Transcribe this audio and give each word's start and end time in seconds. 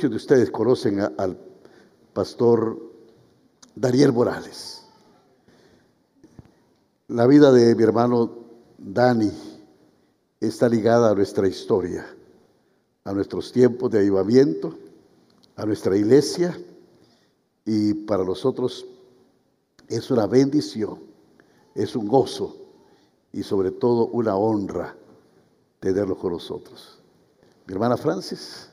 Muchos 0.00 0.12
de 0.12 0.16
ustedes 0.16 0.50
conocen 0.50 0.98
al 0.98 1.36
pastor 2.14 2.80
Daniel 3.74 4.14
Morales. 4.14 4.86
La 7.08 7.26
vida 7.26 7.52
de 7.52 7.74
mi 7.74 7.82
hermano 7.82 8.30
Dani 8.78 9.30
está 10.40 10.70
ligada 10.70 11.10
a 11.10 11.14
nuestra 11.14 11.46
historia, 11.46 12.06
a 13.04 13.12
nuestros 13.12 13.52
tiempos 13.52 13.90
de 13.90 13.98
avivamiento, 13.98 14.74
a 15.56 15.66
nuestra 15.66 15.94
iglesia 15.94 16.58
y 17.66 17.92
para 17.92 18.24
nosotros 18.24 18.86
es 19.86 20.10
una 20.10 20.26
bendición, 20.26 20.98
es 21.74 21.94
un 21.94 22.08
gozo 22.08 22.56
y 23.34 23.42
sobre 23.42 23.70
todo 23.70 24.06
una 24.06 24.34
honra 24.34 24.96
tenerlo 25.78 26.16
con 26.16 26.32
nosotros. 26.32 27.02
Mi 27.66 27.74
hermana 27.74 27.98
Francis. 27.98 28.70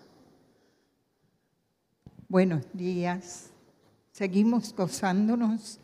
Buenos 2.29 2.65
días. 2.73 3.53
Seguimos 4.11 4.75
gozándonos. 4.75 5.79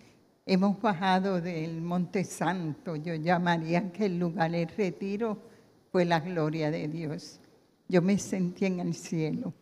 Hemos 0.46 0.82
bajado 0.82 1.40
del 1.40 1.82
Monte 1.82 2.26
Santo. 2.26 2.98
Yo 2.98 3.16
llamaría 3.16 3.94
que 3.94 4.08
el 4.08 4.20
lugar 4.20 4.52
de 4.52 4.66
retiro 4.66 5.38
fue 5.90 6.04
la 6.04 6.20
gloria 6.20 6.70
de 6.70 6.90
Dios. 6.90 7.40
Yo 7.88 8.02
me 8.02 8.17
sentí 8.17 8.66
en 8.66 8.82
el 8.82 8.94
cielo. 8.94 9.54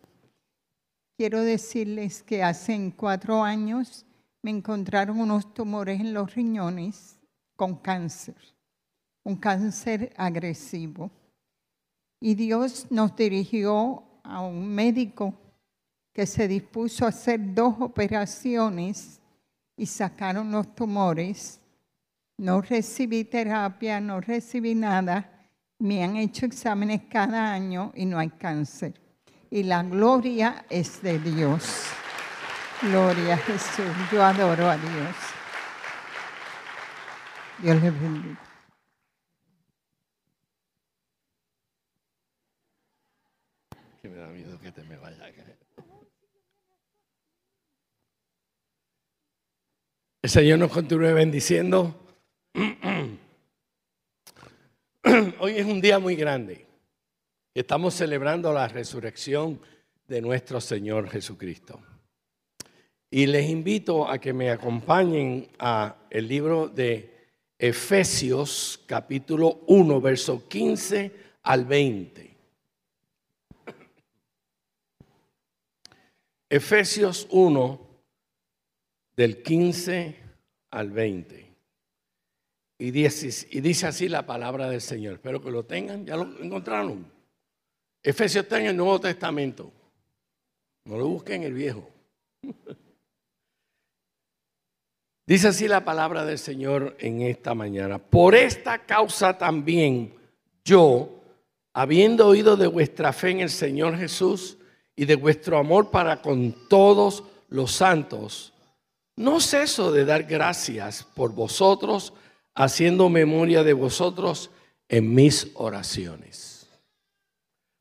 Quiero 1.16 1.42
decirles 1.42 2.24
que 2.24 2.42
hace 2.42 2.92
cuatro 2.96 3.44
años 3.44 4.04
me 4.42 4.50
encontraron 4.50 5.20
unos 5.20 5.54
tumores 5.54 6.00
en 6.00 6.12
los 6.12 6.34
riñones 6.34 7.16
con 7.54 7.76
cáncer, 7.76 8.34
un 9.22 9.36
cáncer 9.36 10.12
agresivo. 10.16 11.12
Y 12.18 12.34
Dios 12.34 12.88
nos 12.90 13.14
dirigió 13.14 14.02
a 14.24 14.40
un 14.40 14.66
médico 14.66 15.32
que 16.12 16.26
se 16.26 16.46
dispuso 16.46 17.06
a 17.06 17.08
hacer 17.08 17.54
dos 17.54 17.74
operaciones 17.80 19.20
y 19.76 19.86
sacaron 19.86 20.52
los 20.52 20.74
tumores. 20.74 21.60
No 22.36 22.60
recibí 22.60 23.24
terapia, 23.24 24.00
no 24.00 24.20
recibí 24.20 24.74
nada. 24.74 25.46
Me 25.78 26.04
han 26.04 26.16
hecho 26.16 26.46
exámenes 26.46 27.02
cada 27.08 27.52
año 27.52 27.92
y 27.94 28.04
no 28.04 28.18
hay 28.18 28.30
cáncer. 28.30 28.94
Y 29.50 29.62
la 29.62 29.82
gloria 29.82 30.64
es 30.68 31.02
de 31.02 31.18
Dios. 31.18 31.86
Gloria 32.82 33.34
a 33.34 33.38
Jesús. 33.38 33.86
Yo 34.10 34.24
adoro 34.24 34.68
a 34.68 34.76
Dios. 34.76 35.16
Dios 37.58 37.82
le 37.82 37.90
bendiga. 37.90 38.40
Que 44.00 44.08
me 44.08 44.16
da 44.16 44.26
miedo 44.28 44.58
que 44.58 44.72
te 44.72 44.82
me 44.82 44.96
vaya 44.96 45.26
a 45.26 45.32
caer. 45.32 45.62
El 50.22 50.30
Señor 50.30 50.60
nos 50.60 50.70
continúe 50.70 51.12
bendiciendo. 51.14 51.96
Hoy 55.40 55.52
es 55.56 55.66
un 55.66 55.80
día 55.80 55.98
muy 55.98 56.14
grande. 56.14 56.64
Estamos 57.52 57.94
celebrando 57.94 58.52
la 58.52 58.68
resurrección 58.68 59.60
de 60.06 60.22
nuestro 60.22 60.60
Señor 60.60 61.10
Jesucristo. 61.10 61.82
Y 63.10 63.26
les 63.26 63.50
invito 63.50 64.08
a 64.08 64.20
que 64.20 64.32
me 64.32 64.50
acompañen 64.50 65.48
a 65.58 65.96
el 66.08 66.28
libro 66.28 66.68
de 66.68 67.10
Efesios 67.58 68.80
capítulo 68.86 69.64
1, 69.66 70.00
verso 70.00 70.48
15 70.48 71.10
al 71.42 71.64
20. 71.64 72.36
Efesios 76.48 77.26
1, 77.28 77.91
del 79.16 79.42
15 79.42 80.16
al 80.70 80.90
20. 80.90 81.52
Y 82.78 82.90
dice, 82.90 83.46
y 83.50 83.60
dice 83.60 83.86
así 83.86 84.08
la 84.08 84.26
palabra 84.26 84.68
del 84.68 84.80
Señor. 84.80 85.14
Espero 85.14 85.40
que 85.40 85.50
lo 85.50 85.64
tengan. 85.64 86.04
¿Ya 86.04 86.16
lo 86.16 86.24
encontraron? 86.42 87.10
Efesios 88.02 88.44
está 88.44 88.58
en 88.58 88.66
el 88.66 88.76
Nuevo 88.76 89.00
Testamento. 89.00 89.72
No 90.84 90.98
lo 90.98 91.06
busquen 91.06 91.42
en 91.42 91.48
el 91.48 91.54
Viejo. 91.54 91.88
Dice 95.24 95.48
así 95.48 95.68
la 95.68 95.84
palabra 95.84 96.24
del 96.24 96.38
Señor 96.38 96.96
en 96.98 97.22
esta 97.22 97.54
mañana. 97.54 97.98
Por 97.98 98.34
esta 98.34 98.84
causa 98.84 99.38
también 99.38 100.12
yo, 100.64 101.22
habiendo 101.72 102.26
oído 102.26 102.56
de 102.56 102.66
vuestra 102.66 103.12
fe 103.12 103.30
en 103.30 103.40
el 103.40 103.50
Señor 103.50 103.96
Jesús 103.96 104.58
y 104.96 105.04
de 105.04 105.14
vuestro 105.14 105.58
amor 105.58 105.90
para 105.92 106.20
con 106.20 106.68
todos 106.68 107.22
los 107.48 107.70
santos, 107.70 108.51
no 109.16 109.40
ceso 109.40 109.92
de 109.92 110.04
dar 110.04 110.24
gracias 110.24 111.04
por 111.14 111.32
vosotros, 111.34 112.12
haciendo 112.54 113.08
memoria 113.08 113.62
de 113.62 113.72
vosotros 113.72 114.50
en 114.88 115.14
mis 115.14 115.50
oraciones. 115.54 116.68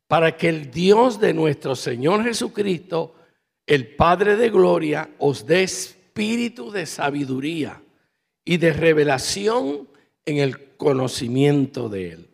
Para 0.07 0.35
que 0.35 0.49
el 0.49 0.71
Dios 0.71 1.19
de 1.19 1.33
nuestro 1.33 1.75
Señor 1.75 2.23
Jesucristo, 2.23 3.15
el 3.65 3.95
Padre 3.95 4.35
de 4.35 4.49
Gloria, 4.49 5.09
os 5.19 5.45
dé 5.45 5.63
espíritu 5.63 6.71
de 6.71 6.85
sabiduría 6.85 7.81
y 8.43 8.57
de 8.57 8.73
revelación 8.73 9.87
en 10.25 10.37
el 10.37 10.75
conocimiento 10.75 11.89
de 11.89 12.11
Él, 12.11 12.29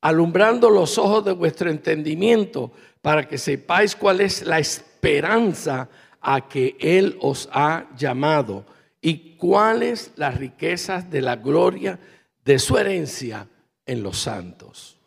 alumbrando 0.00 0.70
los 0.70 0.98
ojos 0.98 1.24
de 1.24 1.32
vuestro 1.32 1.70
entendimiento 1.70 2.72
para 3.02 3.28
que 3.28 3.38
sepáis 3.38 3.94
cuál 3.94 4.20
es 4.20 4.42
la 4.42 4.58
esperanza 4.58 5.88
a 6.28 6.48
que 6.48 6.76
Él 6.80 7.16
os 7.20 7.48
ha 7.52 7.88
llamado 7.96 8.66
y 9.00 9.36
cuáles 9.36 10.10
las 10.16 10.36
riquezas 10.36 11.08
de 11.08 11.22
la 11.22 11.36
gloria 11.36 12.00
de 12.44 12.58
su 12.58 12.76
herencia 12.76 13.46
en 13.86 14.02
los 14.02 14.18
santos. 14.18 14.98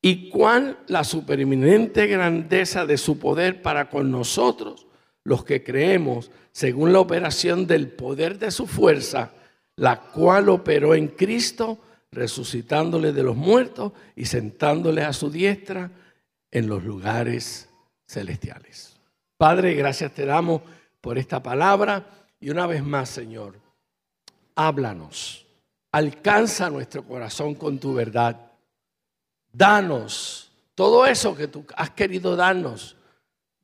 Y 0.00 0.30
cuál 0.30 0.78
la 0.86 1.04
supereminente 1.04 2.06
grandeza 2.06 2.86
de 2.86 2.96
su 2.96 3.18
poder 3.18 3.60
para 3.60 3.90
con 3.90 4.10
nosotros, 4.10 4.86
los 5.22 5.44
que 5.44 5.62
creemos, 5.62 6.30
según 6.50 6.94
la 6.94 7.00
operación 7.00 7.66
del 7.66 7.88
poder 7.88 8.38
de 8.38 8.50
su 8.50 8.66
fuerza, 8.66 9.32
la 9.76 10.00
cual 10.00 10.48
operó 10.48 10.94
en 10.94 11.08
Cristo, 11.08 11.78
resucitándole 12.10 13.12
de 13.12 13.22
los 13.22 13.36
muertos 13.36 13.92
y 14.16 14.24
sentándole 14.24 15.02
a 15.02 15.12
su 15.12 15.30
diestra 15.30 15.90
en 16.50 16.68
los 16.68 16.82
lugares 16.82 17.68
celestiales. 18.06 18.91
Padre, 19.42 19.74
gracias 19.74 20.14
te 20.14 20.24
damos 20.24 20.62
por 21.00 21.18
esta 21.18 21.42
palabra 21.42 22.06
y 22.38 22.50
una 22.50 22.64
vez 22.68 22.80
más, 22.80 23.08
Señor, 23.08 23.58
háblanos, 24.54 25.44
alcanza 25.90 26.70
nuestro 26.70 27.02
corazón 27.02 27.56
con 27.56 27.80
tu 27.80 27.92
verdad, 27.92 28.52
danos 29.52 30.52
todo 30.76 31.04
eso 31.06 31.34
que 31.34 31.48
tú 31.48 31.66
has 31.74 31.90
querido 31.90 32.36
darnos 32.36 32.94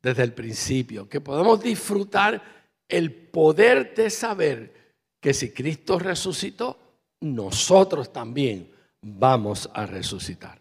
desde 0.01 0.23
el 0.23 0.33
principio, 0.33 1.07
que 1.07 1.21
podamos 1.21 1.63
disfrutar 1.63 2.43
el 2.85 3.13
poder 3.13 3.95
de 3.95 4.09
saber 4.09 4.73
que 5.21 5.33
si 5.33 5.51
Cristo 5.53 5.97
resucitó, 5.97 6.77
nosotros 7.21 8.11
también 8.11 8.69
vamos 9.01 9.69
a 9.73 9.85
resucitar. 9.85 10.59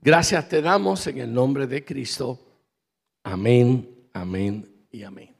Gracias 0.00 0.48
te 0.48 0.62
damos 0.62 1.08
en 1.08 1.18
el 1.18 1.34
nombre 1.34 1.66
de 1.66 1.84
Cristo. 1.84 2.38
Amén 3.24 3.91
amén 4.12 4.86
y 4.90 5.02
amén. 5.02 5.34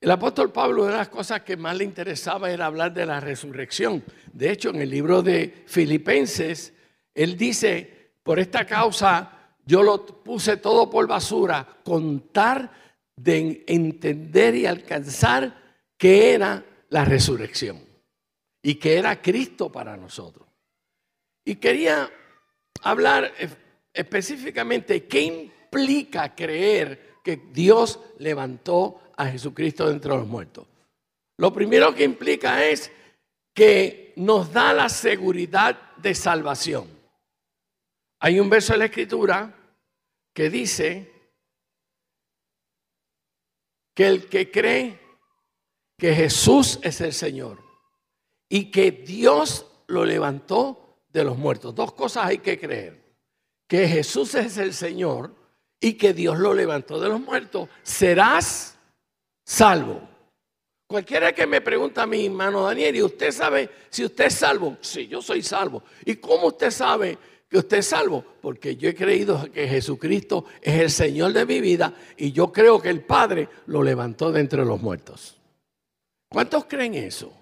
El 0.00 0.10
apóstol 0.12 0.52
Pablo, 0.52 0.82
una 0.82 0.92
de 0.92 0.98
las 0.98 1.08
cosas 1.08 1.42
que 1.42 1.56
más 1.56 1.76
le 1.76 1.84
interesaba 1.84 2.50
era 2.50 2.66
hablar 2.66 2.94
de 2.94 3.04
la 3.04 3.18
resurrección. 3.18 4.04
De 4.32 4.50
hecho, 4.50 4.70
en 4.70 4.80
el 4.80 4.90
libro 4.90 5.22
de 5.22 5.64
Filipenses, 5.66 6.72
él 7.14 7.36
dice, 7.36 8.12
por 8.22 8.38
esta 8.38 8.64
causa 8.64 9.38
yo 9.64 9.82
lo 9.82 10.06
puse 10.06 10.56
todo 10.56 10.88
por 10.88 11.06
basura, 11.06 11.66
contar 11.84 12.72
de 13.16 13.64
entender 13.66 14.54
y 14.54 14.66
alcanzar 14.66 15.76
que 15.98 16.32
era 16.32 16.64
la 16.88 17.04
resurrección 17.04 17.80
y 18.62 18.76
que 18.76 18.96
era 18.96 19.20
Cristo 19.20 19.70
para 19.70 19.96
nosotros. 19.96 20.48
Y 21.44 21.56
quería 21.56 22.08
hablar 22.82 23.32
específicamente 23.92 25.04
qué 25.06 25.50
implica 25.70 26.34
creer 26.34 27.20
que 27.22 27.36
Dios 27.36 28.00
levantó 28.18 29.00
a 29.16 29.26
Jesucristo 29.26 29.86
de 29.86 29.92
entre 29.92 30.10
los 30.10 30.26
muertos? 30.26 30.66
Lo 31.36 31.52
primero 31.52 31.94
que 31.94 32.04
implica 32.04 32.64
es 32.64 32.90
que 33.54 34.12
nos 34.16 34.52
da 34.52 34.72
la 34.72 34.88
seguridad 34.88 35.94
de 35.96 36.14
salvación. 36.14 36.88
Hay 38.20 38.40
un 38.40 38.50
verso 38.50 38.72
en 38.72 38.80
la 38.80 38.86
escritura 38.86 39.54
que 40.34 40.50
dice 40.50 41.12
que 43.94 44.06
el 44.06 44.28
que 44.28 44.50
cree 44.50 44.98
que 45.96 46.14
Jesús 46.14 46.78
es 46.82 47.00
el 47.00 47.12
Señor 47.12 47.62
y 48.48 48.70
que 48.70 48.92
Dios 48.92 49.66
lo 49.88 50.04
levantó 50.04 51.02
de 51.08 51.24
los 51.24 51.36
muertos. 51.36 51.74
Dos 51.74 51.92
cosas 51.92 52.26
hay 52.26 52.38
que 52.38 52.58
creer. 52.58 53.08
Que 53.66 53.86
Jesús 53.86 54.34
es 54.34 54.56
el 54.58 54.72
Señor 54.72 55.34
y 55.80 55.94
que 55.94 56.12
Dios 56.12 56.38
lo 56.38 56.54
levantó 56.54 57.00
de 57.00 57.08
los 57.08 57.20
muertos, 57.20 57.68
serás 57.82 58.78
salvo. 59.44 60.08
Cualquiera 60.86 61.32
que 61.32 61.46
me 61.46 61.60
pregunta 61.60 62.04
a 62.04 62.06
mi 62.06 62.26
hermano 62.26 62.62
Daniel, 62.62 62.96
¿y 62.96 63.02
usted 63.02 63.30
sabe 63.30 63.68
si 63.90 64.04
usted 64.04 64.26
es 64.26 64.34
salvo? 64.34 64.78
Sí, 64.80 65.06
yo 65.06 65.20
soy 65.20 65.42
salvo. 65.42 65.82
¿Y 66.04 66.16
cómo 66.16 66.46
usted 66.46 66.70
sabe 66.70 67.18
que 67.48 67.58
usted 67.58 67.78
es 67.78 67.86
salvo? 67.86 68.24
Porque 68.40 68.76
yo 68.76 68.88
he 68.88 68.94
creído 68.94 69.50
que 69.52 69.68
Jesucristo 69.68 70.46
es 70.62 70.80
el 70.80 70.90
Señor 70.90 71.34
de 71.34 71.44
mi 71.44 71.60
vida 71.60 71.92
y 72.16 72.32
yo 72.32 72.50
creo 72.50 72.80
que 72.80 72.88
el 72.88 73.02
Padre 73.02 73.48
lo 73.66 73.82
levantó 73.82 74.32
de 74.32 74.40
entre 74.40 74.64
los 74.64 74.80
muertos. 74.80 75.38
¿Cuántos 76.30 76.64
creen 76.64 76.94
eso? 76.94 77.32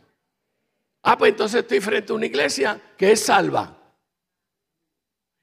Ah, 1.02 1.16
pues 1.16 1.30
entonces 1.30 1.60
estoy 1.60 1.80
frente 1.80 2.12
a 2.12 2.16
una 2.16 2.26
iglesia 2.26 2.80
que 2.96 3.12
es 3.12 3.20
salva. 3.20 3.75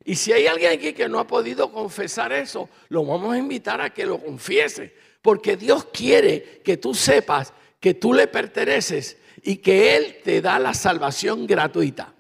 Y 0.05 0.15
si 0.15 0.33
hay 0.33 0.47
alguien 0.47 0.73
aquí 0.73 0.93
que 0.93 1.07
no 1.07 1.19
ha 1.19 1.27
podido 1.27 1.71
confesar 1.71 2.33
eso, 2.33 2.69
lo 2.89 3.05
vamos 3.05 3.33
a 3.33 3.37
invitar 3.37 3.81
a 3.81 3.93
que 3.93 4.05
lo 4.05 4.19
confiese. 4.19 4.93
Porque 5.21 5.55
Dios 5.55 5.85
quiere 5.85 6.61
que 6.63 6.77
tú 6.77 6.93
sepas 6.93 7.53
que 7.79 7.93
tú 7.93 8.13
le 8.13 8.27
perteneces 8.27 9.17
y 9.41 9.57
que 9.57 9.95
Él 9.95 10.17
te 10.23 10.41
da 10.41 10.59
la 10.59 10.73
salvación 10.73 11.47
gratuita. 11.47 12.13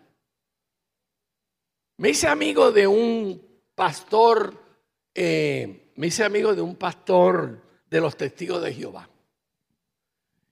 Me 1.97 2.09
hice 2.09 2.27
amigo 2.27 2.71
de 2.71 2.87
un 2.87 3.41
pastor, 3.75 4.61
eh, 5.13 5.91
me 5.95 6.07
hice 6.07 6.23
amigo 6.23 6.55
de 6.55 6.61
un 6.61 6.75
pastor 6.75 7.61
de 7.89 8.01
los 8.01 8.17
testigos 8.17 8.61
de 8.61 8.73
Jehová. 8.73 9.09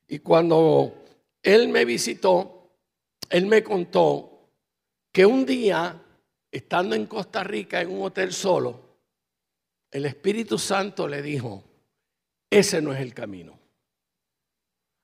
Y 0.08 0.20
cuando 0.20 1.04
él 1.42 1.70
me 1.70 1.86
visitó, 1.86 2.70
él 3.30 3.48
me 3.48 3.64
contó 3.64 4.50
que 5.12 5.26
un 5.26 5.46
día, 5.46 6.02
estando 6.52 6.96
en 6.96 7.06
Costa 7.06 7.44
Rica 7.44 7.82
en 7.82 7.92
un 7.92 8.04
hotel 8.04 8.34
solo, 8.34 8.92
el 9.90 10.06
Espíritu 10.06 10.58
Santo 10.58 11.08
le 11.08 11.22
dijo, 11.22 11.64
ese 12.50 12.82
no 12.82 12.94
es 12.94 13.00
el 13.00 13.14
camino. 13.14 13.58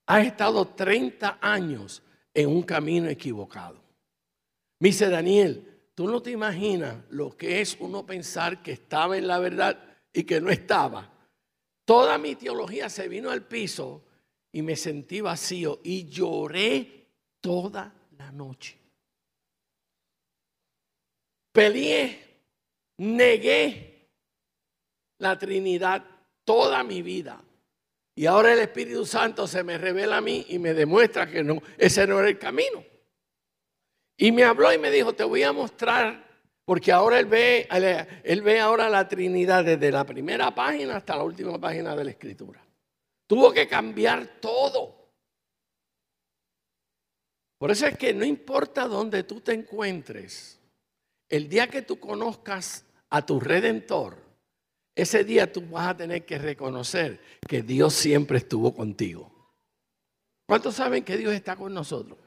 Has 0.08 0.26
estado 0.26 0.68
30 0.68 1.40
años 1.42 2.04
en 2.34 2.50
un 2.50 2.64
camino 2.64 3.10
equivocado. 3.10 3.82
Me 4.80 4.90
dice 4.90 5.10
Daniel, 5.10 5.90
tú 5.96 6.08
no 6.08 6.22
te 6.22 6.32
imaginas 6.32 6.96
lo 7.10 7.36
que 7.36 7.62
es 7.62 7.78
uno 7.80 8.06
pensar 8.06 8.62
que 8.62 8.74
estaba 8.74 9.18
en 9.18 9.28
la 9.28 9.40
verdad 9.40 9.78
y 10.14 10.24
que 10.24 10.40
no 10.40 10.50
estaba. 10.50 11.12
Toda 11.84 12.18
mi 12.18 12.36
teología 12.36 12.90
se 12.90 13.08
vino 13.08 13.32
al 13.32 13.48
piso 13.48 14.04
y 14.52 14.62
me 14.62 14.76
sentí 14.76 15.22
vacío 15.22 15.80
y 15.84 16.08
lloré 16.08 17.08
toda 17.42 17.94
la 18.18 18.32
noche. 18.32 18.78
Peleé, 21.58 22.20
negué 23.00 24.12
la 25.18 25.40
Trinidad 25.40 26.06
toda 26.44 26.84
mi 26.84 27.02
vida. 27.02 27.44
Y 28.14 28.28
ahora 28.28 28.54
el 28.54 28.60
Espíritu 28.60 29.08
Santo 29.08 29.48
se 29.48 29.64
me 29.64 29.80
revela 29.80 30.18
a 30.18 30.22
mí 30.22 30.46
y 30.50 30.60
me 30.60 30.76
demuestra 30.76 31.26
que 31.26 31.44
no, 31.44 31.60
ese 31.80 32.06
no 32.06 32.20
era 32.20 32.30
el 32.30 32.38
camino. 32.38 32.86
Y 34.18 34.32
me 34.32 34.44
habló 34.44 34.72
y 34.72 34.78
me 34.78 34.92
dijo, 34.92 35.14
te 35.14 35.24
voy 35.24 35.42
a 35.42 35.52
mostrar, 35.52 36.28
porque 36.64 36.92
ahora 36.92 37.18
él 37.18 37.26
ve, 37.26 37.68
él 38.24 38.44
ve 38.44 38.60
ahora 38.60 38.88
la 38.88 39.08
Trinidad 39.08 39.66
desde 39.66 39.92
la 39.92 40.06
primera 40.06 40.54
página 40.54 40.98
hasta 40.98 41.16
la 41.16 41.24
última 41.24 41.60
página 41.60 41.96
de 41.96 42.04
la 42.04 42.12
Escritura. 42.12 42.64
Tuvo 43.26 43.52
que 43.52 43.68
cambiar 43.68 44.28
todo. 44.40 45.10
Por 47.58 47.72
eso 47.72 47.88
es 47.88 47.98
que 47.98 48.14
no 48.14 48.24
importa 48.24 48.88
dónde 48.88 49.24
tú 49.24 49.42
te 49.42 49.54
encuentres, 49.54 50.57
el 51.30 51.50
día 51.50 51.68
que 51.68 51.82
tú 51.82 52.00
conozcas 52.00 52.86
a 53.10 53.26
tu 53.26 53.40
redentor, 53.40 54.18
ese 54.96 55.24
día 55.24 55.52
tú 55.52 55.62
vas 55.70 55.90
a 55.90 55.98
tener 55.98 56.26
que 56.26 56.38
reconocer 56.38 57.22
que 57.48 57.62
Dios 57.62 57.94
siempre 57.94 58.40
estuvo 58.40 58.74
contigo. 58.74 59.32
¿Cuántos 60.48 60.76
saben 60.76 61.04
que 61.04 61.18
Dios 61.18 61.34
está 61.34 61.56
con 61.56 61.74
nosotros? 61.74 62.18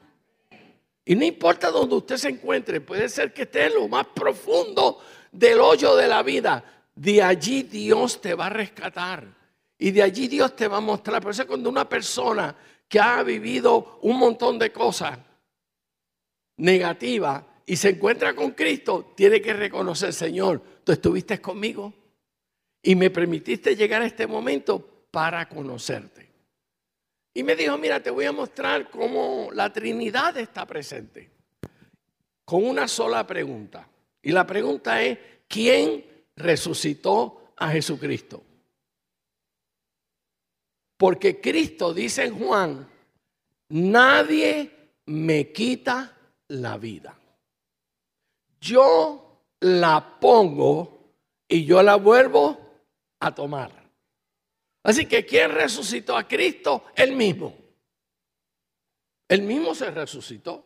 Y 1.03 1.15
no 1.15 1.25
importa 1.25 1.71
dónde 1.71 1.95
usted 1.95 2.17
se 2.17 2.29
encuentre, 2.29 2.79
puede 2.79 3.09
ser 3.09 3.33
que 3.33 3.41
esté 3.41 3.65
en 3.65 3.73
lo 3.73 3.87
más 3.87 4.07
profundo 4.07 4.99
del 5.31 5.59
hoyo 5.59 5.95
de 5.95 6.07
la 6.07 6.21
vida. 6.21 6.63
De 6.95 7.21
allí 7.23 7.63
Dios 7.63 8.21
te 8.21 8.35
va 8.35 8.45
a 8.45 8.51
rescatar. 8.51 9.27
Y 9.77 9.91
de 9.91 10.03
allí 10.03 10.27
Dios 10.27 10.55
te 10.55 10.67
va 10.67 10.77
a 10.77 10.81
mostrar. 10.81 11.21
Por 11.21 11.31
eso 11.31 11.47
cuando 11.47 11.69
una 11.69 11.89
persona 11.89 12.55
que 12.87 12.99
ha 12.99 13.23
vivido 13.23 13.99
un 14.03 14.17
montón 14.17 14.59
de 14.59 14.71
cosas 14.71 15.17
negativas 16.57 17.43
y 17.65 17.75
se 17.75 17.89
encuentra 17.89 18.33
con 18.35 18.51
Cristo, 18.51 19.13
tiene 19.15 19.41
que 19.41 19.53
reconocer, 19.53 20.13
Señor, 20.13 20.61
tú 20.83 20.91
estuviste 20.91 21.39
conmigo 21.39 21.93
y 22.81 22.95
me 22.95 23.09
permitiste 23.09 23.75
llegar 23.75 24.01
a 24.01 24.05
este 24.05 24.27
momento 24.27 25.05
para 25.11 25.47
conocerte. 25.47 26.29
Y 27.33 27.43
me 27.43 27.55
dijo, 27.55 27.77
mira, 27.77 28.01
te 28.01 28.09
voy 28.09 28.25
a 28.25 28.31
mostrar 28.31 28.89
cómo 28.89 29.49
la 29.53 29.71
Trinidad 29.71 30.37
está 30.37 30.65
presente. 30.65 31.29
Con 32.43 32.65
una 32.65 32.87
sola 32.87 33.25
pregunta. 33.25 33.87
Y 34.21 34.31
la 34.31 34.45
pregunta 34.45 35.01
es, 35.01 35.17
¿quién 35.47 36.05
resucitó 36.35 37.53
a 37.57 37.69
Jesucristo? 37.69 38.43
Porque 40.97 41.39
Cristo 41.39 41.93
dice 41.93 42.25
en 42.25 42.37
Juan, 42.37 42.87
nadie 43.69 44.71
me 45.05 45.51
quita 45.51 46.17
la 46.49 46.77
vida. 46.77 47.20
Yo 48.61 49.55
la 49.59 50.19
pongo 50.19 51.15
y 51.47 51.65
yo 51.65 51.83
la 51.83 51.95
vuelvo 51.95 52.57
a 53.19 53.33
tomar. 53.33 53.71
Así 54.83 55.05
que 55.05 55.25
¿quién 55.25 55.51
resucitó 55.51 56.15
a 56.15 56.27
Cristo? 56.27 56.85
Él 56.95 57.15
mismo. 57.15 57.55
Él 59.27 59.43
mismo 59.43 59.75
se 59.75 59.91
resucitó. 59.91 60.63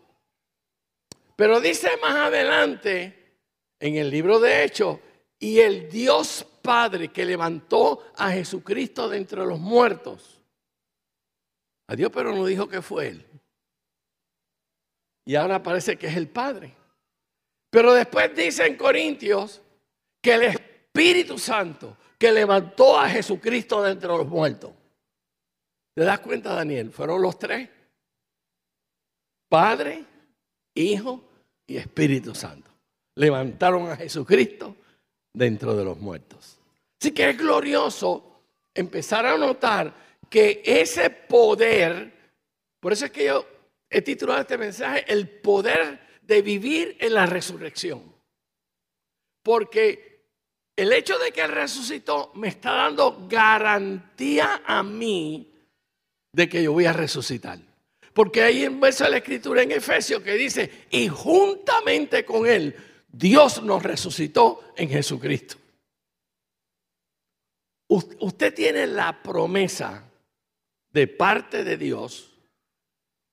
Pero 1.35 1.59
dice 1.59 1.89
más 2.01 2.15
adelante 2.15 3.39
en 3.79 3.95
el 3.95 4.09
libro 4.09 4.39
de 4.39 4.63
Hechos, 4.63 4.99
y 5.39 5.59
el 5.59 5.89
Dios 5.89 6.45
Padre 6.61 7.09
que 7.09 7.25
levantó 7.25 8.11
a 8.15 8.31
Jesucristo 8.31 9.07
de 9.09 9.17
entre 9.17 9.45
los 9.45 9.59
muertos. 9.59 10.41
A 11.87 11.95
Dios 11.95 12.09
pero 12.11 12.33
no 12.33 12.45
dijo 12.45 12.67
que 12.67 12.81
fue 12.81 13.09
Él. 13.09 13.25
Y 15.25 15.35
ahora 15.35 15.61
parece 15.61 15.97
que 15.97 16.07
es 16.07 16.15
el 16.15 16.29
Padre. 16.29 16.73
Pero 17.75 17.93
después 17.93 18.33
dice 18.33 18.65
en 18.65 18.77
Corintios 18.77 19.61
que 20.21 20.35
el 20.35 20.43
Espíritu 20.43 21.37
Santo 21.37 21.97
que 22.17 22.31
levantó 22.31 22.97
a 22.97 23.09
Jesucristo 23.09 23.83
de 23.83 23.91
entre 23.91 24.07
los 24.07 24.25
muertos. 24.25 24.71
¿Te 25.93 26.05
das 26.05 26.21
cuenta, 26.21 26.53
Daniel? 26.55 26.89
Fueron 26.89 27.21
los 27.21 27.37
tres. 27.37 27.67
Padre, 29.49 30.05
Hijo 30.73 31.21
y 31.67 31.75
Espíritu 31.75 32.33
Santo. 32.33 32.71
Levantaron 33.15 33.91
a 33.91 33.97
Jesucristo 33.97 34.77
dentro 35.33 35.75
de 35.75 35.83
los 35.83 35.97
muertos. 35.97 36.57
Así 37.01 37.11
que 37.11 37.31
es 37.31 37.37
glorioso 37.37 38.39
empezar 38.73 39.25
a 39.25 39.37
notar 39.37 39.93
que 40.29 40.61
ese 40.63 41.09
poder, 41.09 42.13
por 42.79 42.93
eso 42.93 43.03
es 43.03 43.11
que 43.11 43.25
yo 43.25 43.45
he 43.89 44.01
titulado 44.01 44.39
este 44.39 44.57
mensaje, 44.57 45.03
el 45.11 45.27
poder 45.27 46.04
de 46.27 46.41
vivir 46.41 46.97
en 46.99 47.13
la 47.13 47.25
resurrección. 47.25 48.15
Porque 49.43 50.15
el 50.75 50.91
hecho 50.91 51.17
de 51.19 51.31
que 51.31 51.41
Él 51.41 51.51
resucitó 51.51 52.31
me 52.35 52.49
está 52.49 52.71
dando 52.73 53.27
garantía 53.29 54.63
a 54.65 54.83
mí 54.83 55.53
de 56.31 56.49
que 56.49 56.63
yo 56.63 56.73
voy 56.73 56.85
a 56.85 56.93
resucitar. 56.93 57.59
Porque 58.13 58.41
hay 58.41 58.65
un 58.65 58.79
verso 58.79 59.03
de 59.03 59.11
la 59.11 59.17
Escritura 59.17 59.61
en 59.61 59.71
Efesios 59.71 60.21
que 60.21 60.33
dice, 60.33 60.87
y 60.89 61.07
juntamente 61.07 62.25
con 62.25 62.47
Él, 62.47 62.75
Dios 63.07 63.61
nos 63.63 63.83
resucitó 63.83 64.73
en 64.75 64.89
Jesucristo. 64.89 65.57
Usted 67.87 68.53
tiene 68.53 68.87
la 68.87 69.21
promesa 69.21 70.09
de 70.91 71.07
parte 71.07 71.63
de 71.63 71.77
Dios 71.77 72.31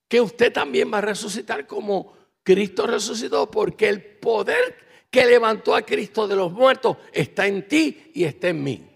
que 0.08 0.20
usted 0.20 0.52
también 0.52 0.92
va 0.92 0.98
a 0.98 1.02
resucitar 1.02 1.66
como 1.66 2.21
Cristo 2.42 2.86
resucitó, 2.86 3.50
porque 3.50 3.88
el 3.88 4.02
poder 4.02 4.76
que 5.10 5.26
levantó 5.26 5.74
a 5.74 5.82
Cristo 5.82 6.26
de 6.26 6.36
los 6.36 6.52
muertos 6.52 6.96
está 7.12 7.46
en 7.46 7.68
ti 7.68 8.10
y 8.14 8.24
está 8.24 8.48
en 8.48 8.64
mí. 8.64 8.88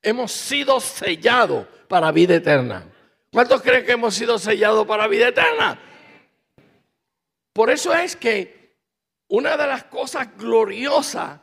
Hemos 0.00 0.32
sido 0.32 0.80
sellados 0.80 1.66
para 1.88 2.12
vida 2.12 2.36
eterna. 2.36 2.86
¿Cuántos 3.32 3.62
creen 3.62 3.84
que 3.84 3.92
hemos 3.92 4.14
sido 4.14 4.38
sellados 4.38 4.86
para 4.86 5.08
vida 5.08 5.28
eterna? 5.28 5.80
Por 7.52 7.70
eso 7.70 7.92
es 7.92 8.14
que 8.14 8.76
una 9.28 9.56
de 9.56 9.66
las 9.66 9.84
cosas 9.84 10.36
gloriosas 10.36 11.40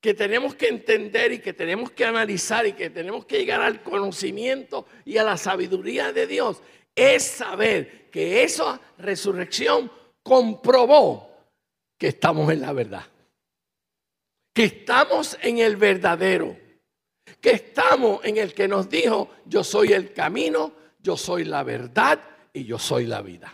que 0.00 0.14
tenemos 0.14 0.54
que 0.54 0.68
entender 0.68 1.32
y 1.32 1.38
que 1.38 1.52
tenemos 1.52 1.90
que 1.90 2.04
analizar 2.04 2.66
y 2.66 2.72
que 2.72 2.90
tenemos 2.90 3.24
que 3.24 3.38
llegar 3.38 3.60
al 3.60 3.82
conocimiento 3.82 4.86
y 5.04 5.18
a 5.18 5.24
la 5.24 5.36
sabiduría 5.36 6.12
de 6.12 6.26
Dios 6.26 6.62
es 6.94 7.22
saber 7.22 8.10
que 8.10 8.42
esa 8.42 8.80
resurrección 8.98 9.90
comprobó 10.22 11.28
que 11.98 12.08
estamos 12.08 12.50
en 12.52 12.60
la 12.60 12.72
verdad 12.72 13.04
que 14.52 14.64
estamos 14.64 15.38
en 15.40 15.58
el 15.58 15.76
verdadero, 15.76 16.56
que 17.40 17.50
estamos 17.50 18.24
en 18.24 18.36
el 18.36 18.54
que 18.54 18.68
nos 18.68 18.88
dijo, 18.88 19.30
yo 19.46 19.64
soy 19.64 19.92
el 19.92 20.12
camino, 20.12 20.72
yo 21.00 21.16
soy 21.16 21.44
la 21.44 21.62
verdad 21.62 22.20
y 22.52 22.64
yo 22.64 22.78
soy 22.78 23.06
la 23.06 23.22
vida. 23.22 23.52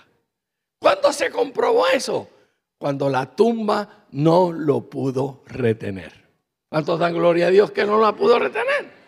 ¿Cuándo 0.81 1.13
se 1.13 1.31
comprobó 1.31 1.87
eso? 1.89 2.29
Cuando 2.79 3.09
la 3.09 3.35
tumba 3.35 4.07
no 4.13 4.53
lo 4.53 4.89
pudo 4.89 5.43
retener. 5.47 6.13
¿Cuántos 6.69 6.99
dan 6.99 7.15
gloria 7.15 7.47
a 7.47 7.51
Dios 7.51 7.71
que 7.71 7.85
no 7.85 8.01
la 8.01 8.15
pudo 8.15 8.39
retener? 8.39 8.99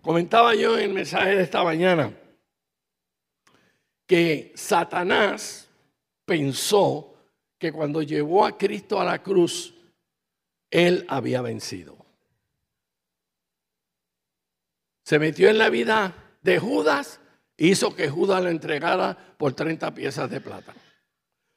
Comentaba 0.00 0.54
yo 0.54 0.76
en 0.76 0.84
el 0.84 0.94
mensaje 0.94 1.36
de 1.36 1.42
esta 1.42 1.62
mañana 1.62 2.12
que 4.06 4.52
Satanás 4.54 5.61
pensó 6.24 7.14
que 7.58 7.72
cuando 7.72 8.02
llevó 8.02 8.44
a 8.44 8.56
Cristo 8.56 9.00
a 9.00 9.04
la 9.04 9.22
cruz, 9.22 9.74
él 10.70 11.04
había 11.08 11.42
vencido. 11.42 11.96
Se 15.04 15.18
metió 15.18 15.48
en 15.48 15.58
la 15.58 15.68
vida 15.68 16.36
de 16.42 16.58
Judas 16.58 17.20
hizo 17.56 17.94
que 17.94 18.08
Judas 18.08 18.42
lo 18.42 18.48
entregara 18.48 19.16
por 19.36 19.52
30 19.52 19.94
piezas 19.94 20.28
de 20.30 20.40
plata. 20.40 20.74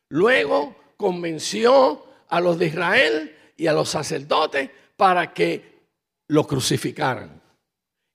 Luego 0.09 0.75
convenció 0.97 2.05
a 2.27 2.39
los 2.39 2.59
de 2.59 2.67
Israel 2.67 3.35
y 3.57 3.67
a 3.67 3.73
los 3.73 3.89
sacerdotes 3.89 4.69
para 4.95 5.33
que 5.33 5.87
lo 6.27 6.45
crucificaran. 6.45 7.41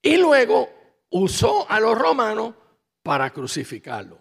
Y 0.02 0.16
luego 0.16 0.70
usó 1.10 1.68
a 1.68 1.80
los 1.80 1.96
romanos 1.98 2.54
para 3.02 3.30
crucificarlo. 3.30 4.18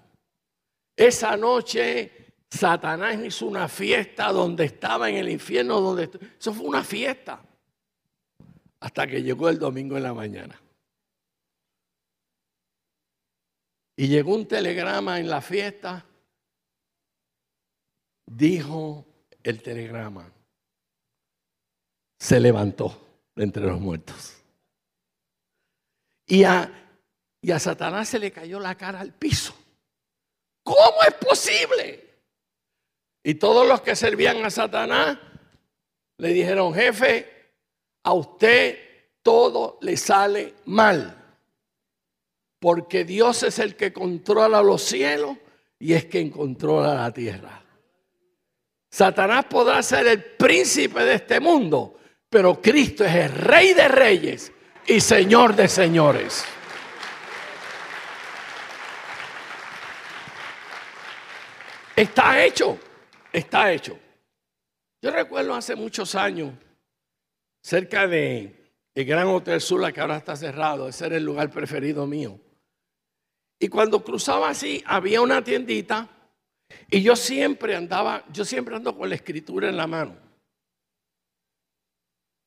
Esa 0.95 1.37
noche 1.37 2.18
Satanás 2.49 3.19
hizo 3.23 3.45
una 3.45 3.67
fiesta 3.67 4.31
donde 4.31 4.65
estaba 4.65 5.09
en 5.09 5.17
el 5.17 5.29
infierno, 5.29 5.79
donde 5.79 6.09
eso 6.39 6.53
fue 6.53 6.65
una 6.65 6.83
fiesta. 6.83 7.41
Hasta 8.79 9.05
que 9.05 9.21
llegó 9.21 9.49
el 9.49 9.59
domingo 9.59 9.97
en 9.97 10.03
la 10.03 10.13
mañana. 10.13 10.59
Y 13.95 14.07
llegó 14.07 14.33
un 14.33 14.47
telegrama 14.47 15.19
en 15.19 15.29
la 15.29 15.41
fiesta. 15.41 16.05
Dijo 18.25 19.05
el 19.43 19.61
telegrama. 19.61 20.31
Se 22.17 22.39
levantó 22.39 23.05
entre 23.35 23.63
los 23.65 23.79
muertos. 23.79 24.37
Y 26.25 26.43
a, 26.45 26.71
y 27.41 27.51
a 27.51 27.59
Satanás 27.59 28.09
se 28.09 28.19
le 28.19 28.31
cayó 28.31 28.59
la 28.59 28.75
cara 28.75 29.01
al 29.01 29.13
piso. 29.13 29.53
¿Cómo 30.63 31.03
es 31.07 31.13
posible? 31.15 32.08
Y 33.23 33.35
todos 33.35 33.67
los 33.67 33.81
que 33.81 33.95
servían 33.95 34.43
a 34.45 34.49
Satanás 34.49 35.17
le 36.17 36.29
dijeron, 36.29 36.73
jefe, 36.73 37.53
a 38.03 38.13
usted 38.13 38.77
todo 39.21 39.77
le 39.81 39.97
sale 39.97 40.55
mal. 40.65 41.15
Porque 42.59 43.05
Dios 43.05 43.43
es 43.43 43.59
el 43.59 43.75
que 43.75 43.93
controla 43.93 44.61
los 44.61 44.81
cielos 44.81 45.37
y 45.79 45.93
es 45.93 46.05
quien 46.05 46.29
controla 46.29 46.93
la 46.93 47.11
tierra. 47.11 47.63
Satanás 48.91 49.45
podrá 49.45 49.81
ser 49.83 50.07
el 50.07 50.23
príncipe 50.23 51.03
de 51.03 51.15
este 51.15 51.39
mundo, 51.39 51.99
pero 52.29 52.61
Cristo 52.61 53.05
es 53.05 53.15
el 53.15 53.31
rey 53.31 53.73
de 53.73 53.87
reyes 53.87 54.51
y 54.87 54.99
Señor 54.99 55.55
de 55.55 55.67
señores. 55.67 56.43
Está 61.95 62.43
hecho, 62.43 62.79
está 63.33 63.71
hecho. 63.71 63.97
Yo 65.01 65.11
recuerdo 65.11 65.53
hace 65.53 65.75
muchos 65.75 66.15
años, 66.15 66.53
cerca 67.61 68.07
de 68.07 68.73
el 68.95 69.05
Gran 69.05 69.27
Hotel 69.27 69.61
Sula, 69.61 69.91
que 69.91 70.01
ahora 70.01 70.17
está 70.17 70.35
cerrado, 70.35 70.89
ese 70.89 71.05
era 71.05 71.17
el 71.17 71.23
lugar 71.23 71.49
preferido 71.49 72.05
mío. 72.05 72.39
Y 73.59 73.67
cuando 73.67 74.03
cruzaba 74.03 74.49
así, 74.49 74.83
había 74.85 75.21
una 75.21 75.43
tiendita 75.43 76.09
y 76.89 77.01
yo 77.01 77.15
siempre 77.15 77.75
andaba, 77.75 78.25
yo 78.31 78.45
siempre 78.45 78.75
ando 78.75 78.97
con 78.97 79.09
la 79.09 79.15
escritura 79.15 79.69
en 79.69 79.77
la 79.77 79.87
mano. 79.87 80.17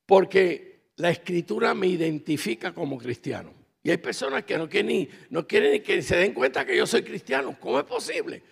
Porque 0.06 0.90
la 0.96 1.10
escritura 1.10 1.74
me 1.74 1.86
identifica 1.86 2.72
como 2.72 2.98
cristiano. 2.98 3.52
Y 3.82 3.90
hay 3.90 3.96
personas 3.96 4.44
que 4.44 4.56
no 4.56 4.68
quieren, 4.68 4.86
ni, 4.86 5.08
no 5.30 5.46
quieren 5.46 5.72
ni 5.72 5.80
que 5.80 6.02
se 6.02 6.16
den 6.16 6.34
cuenta 6.34 6.64
que 6.64 6.76
yo 6.76 6.86
soy 6.86 7.02
cristiano. 7.02 7.56
¿Cómo 7.58 7.78
es 7.78 7.84
posible? 7.84 8.42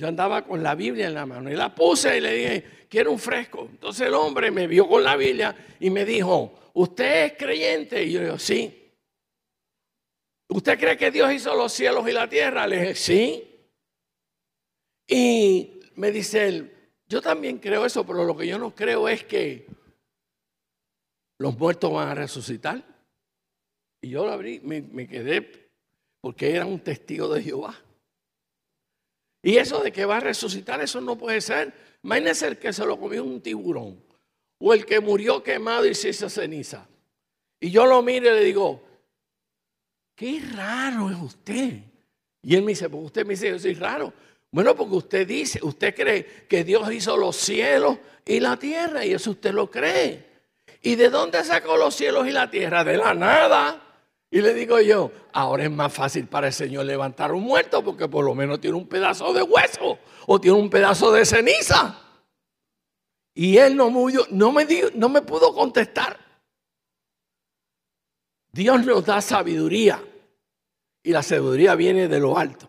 Yo 0.00 0.08
andaba 0.08 0.46
con 0.46 0.62
la 0.62 0.74
Biblia 0.74 1.08
en 1.08 1.12
la 1.12 1.26
mano 1.26 1.50
y 1.50 1.54
la 1.54 1.74
puse 1.74 2.16
y 2.16 2.20
le 2.22 2.32
dije, 2.32 2.64
quiero 2.88 3.12
un 3.12 3.18
fresco. 3.18 3.68
Entonces 3.70 4.06
el 4.06 4.14
hombre 4.14 4.50
me 4.50 4.66
vio 4.66 4.88
con 4.88 5.04
la 5.04 5.14
Biblia 5.14 5.54
y 5.78 5.90
me 5.90 6.06
dijo, 6.06 6.70
¿usted 6.72 7.26
es 7.26 7.32
creyente? 7.36 8.02
Y 8.02 8.12
yo 8.12 8.20
le 8.20 8.24
digo, 8.24 8.38
sí. 8.38 8.94
¿Usted 10.48 10.80
cree 10.80 10.96
que 10.96 11.10
Dios 11.10 11.30
hizo 11.34 11.54
los 11.54 11.70
cielos 11.70 12.08
y 12.08 12.12
la 12.12 12.26
tierra? 12.30 12.66
Le 12.66 12.80
dije, 12.80 12.94
sí. 12.94 13.44
Y 15.06 15.80
me 15.96 16.10
dice 16.10 16.48
él, 16.48 16.74
yo 17.06 17.20
también 17.20 17.58
creo 17.58 17.84
eso, 17.84 18.06
pero 18.06 18.24
lo 18.24 18.34
que 18.34 18.46
yo 18.46 18.58
no 18.58 18.74
creo 18.74 19.06
es 19.06 19.24
que 19.24 19.66
los 21.38 21.58
muertos 21.58 21.92
van 21.92 22.08
a 22.08 22.14
resucitar. 22.14 22.82
Y 24.00 24.08
yo 24.08 24.24
lo 24.24 24.32
abrí, 24.32 24.60
me, 24.60 25.06
quedé, 25.06 25.70
porque 26.22 26.56
era 26.56 26.64
un 26.64 26.80
testigo 26.80 27.28
de 27.28 27.42
Jehová. 27.42 27.78
Y 29.42 29.56
eso 29.56 29.80
de 29.80 29.92
que 29.92 30.04
va 30.04 30.18
a 30.18 30.20
resucitar, 30.20 30.80
eso 30.80 31.00
no 31.00 31.16
puede 31.16 31.40
ser. 31.40 31.72
Imagínese 32.02 32.48
el 32.48 32.58
que 32.58 32.72
se 32.72 32.84
lo 32.84 32.98
comió 32.98 33.24
un 33.24 33.40
tiburón. 33.40 34.02
O 34.58 34.74
el 34.74 34.84
que 34.84 35.00
murió 35.00 35.42
quemado 35.42 35.86
y 35.86 35.94
se 35.94 36.10
hizo 36.10 36.28
ceniza. 36.28 36.86
Y 37.60 37.70
yo 37.70 37.86
lo 37.86 38.02
miro 38.02 38.26
y 38.30 38.38
le 38.38 38.44
digo, 38.44 38.82
qué 40.14 40.42
raro 40.54 41.10
es 41.10 41.16
usted. 41.16 41.80
Y 42.42 42.54
él 42.54 42.62
me 42.62 42.72
dice, 42.72 42.88
pues 42.88 43.04
usted 43.04 43.24
me 43.24 43.34
dice, 43.34 43.50
yo 43.50 43.58
soy 43.58 43.74
raro. 43.74 44.12
Bueno, 44.50 44.74
porque 44.74 44.96
usted 44.96 45.26
dice, 45.26 45.60
usted 45.62 45.94
cree 45.94 46.24
que 46.48 46.64
Dios 46.64 46.92
hizo 46.92 47.16
los 47.16 47.36
cielos 47.36 47.98
y 48.24 48.40
la 48.40 48.58
tierra, 48.58 49.04
y 49.04 49.12
eso 49.12 49.30
usted 49.30 49.52
lo 49.52 49.70
cree. 49.70 50.28
¿Y 50.82 50.96
de 50.96 51.08
dónde 51.08 51.44
sacó 51.44 51.76
los 51.76 51.94
cielos 51.94 52.26
y 52.26 52.32
la 52.32 52.50
tierra? 52.50 52.82
De 52.84 52.96
la 52.96 53.14
nada. 53.14 53.89
Y 54.30 54.40
le 54.40 54.54
digo 54.54 54.80
yo, 54.80 55.10
ahora 55.32 55.64
es 55.64 55.70
más 55.70 55.92
fácil 55.92 56.28
para 56.28 56.46
el 56.46 56.52
Señor 56.52 56.86
levantar 56.86 57.32
un 57.32 57.42
muerto 57.42 57.82
porque 57.82 58.08
por 58.08 58.24
lo 58.24 58.34
menos 58.34 58.60
tiene 58.60 58.76
un 58.76 58.86
pedazo 58.86 59.32
de 59.32 59.42
hueso 59.42 59.98
o 60.26 60.40
tiene 60.40 60.56
un 60.56 60.70
pedazo 60.70 61.10
de 61.10 61.26
ceniza. 61.26 61.98
Y 63.34 63.56
él 63.56 63.76
no, 63.76 63.90
no, 64.30 64.52
me, 64.52 64.66
no 64.94 65.08
me 65.08 65.22
pudo 65.22 65.52
contestar. 65.52 66.18
Dios 68.52 68.84
nos 68.84 69.04
da 69.04 69.20
sabiduría 69.20 70.02
y 71.02 71.10
la 71.10 71.22
sabiduría 71.22 71.74
viene 71.74 72.06
de 72.06 72.20
lo 72.20 72.38
alto. 72.38 72.68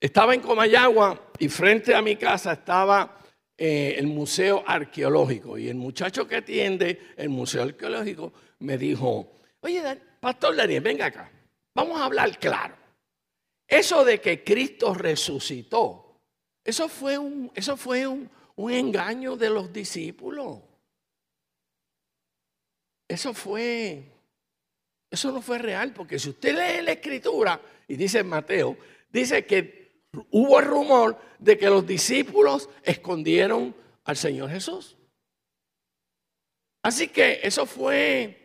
Estaba 0.00 0.34
en 0.34 0.40
Comayagua 0.40 1.30
y 1.38 1.48
frente 1.48 1.94
a 1.94 2.02
mi 2.02 2.16
casa 2.16 2.52
estaba 2.52 3.18
eh, 3.56 3.94
el 3.96 4.06
museo 4.08 4.64
arqueológico 4.66 5.56
y 5.56 5.68
el 5.68 5.76
muchacho 5.76 6.26
que 6.26 6.36
atiende 6.36 7.14
el 7.16 7.28
museo 7.28 7.62
arqueológico 7.62 8.32
me 8.58 8.76
dijo, 8.76 9.30
oye, 9.64 10.00
Pastor 10.20 10.54
Daniel, 10.54 10.82
venga 10.82 11.06
acá, 11.06 11.30
vamos 11.74 12.00
a 12.00 12.04
hablar 12.04 12.38
claro. 12.38 12.76
Eso 13.66 14.04
de 14.04 14.20
que 14.20 14.44
Cristo 14.44 14.92
resucitó, 14.92 16.20
eso 16.62 16.88
fue 16.88 17.16
un, 17.16 17.50
eso 17.54 17.76
fue 17.76 18.06
un, 18.06 18.30
un 18.56 18.72
engaño 18.72 19.36
de 19.36 19.50
los 19.50 19.72
discípulos. 19.72 20.60
Eso 23.08 23.32
fue, 23.32 24.02
eso 25.10 25.32
no 25.32 25.40
fue 25.40 25.58
real, 25.58 25.92
porque 25.94 26.18
si 26.18 26.30
usted 26.30 26.50
lee 26.50 26.84
la 26.84 26.92
escritura, 26.92 27.60
y 27.88 27.96
dice 27.96 28.18
en 28.18 28.28
Mateo, 28.28 28.76
dice 29.10 29.46
que 29.46 30.02
hubo 30.30 30.58
el 30.58 30.66
rumor 30.66 31.18
de 31.38 31.56
que 31.56 31.70
los 31.70 31.86
discípulos 31.86 32.68
escondieron 32.82 33.74
al 34.04 34.16
Señor 34.16 34.50
Jesús. 34.50 34.96
Así 36.82 37.08
que 37.08 37.40
eso 37.42 37.64
fue 37.64 38.43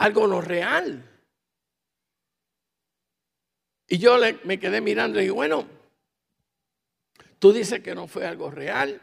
algo 0.00 0.26
no 0.26 0.40
real. 0.40 1.06
Y 3.86 3.98
yo 3.98 4.16
me 4.44 4.58
quedé 4.58 4.80
mirando 4.80 5.18
y 5.18 5.22
dije, 5.22 5.32
bueno, 5.32 5.66
tú 7.38 7.52
dices 7.52 7.80
que 7.80 7.94
no 7.94 8.06
fue 8.06 8.26
algo 8.26 8.50
real. 8.50 9.00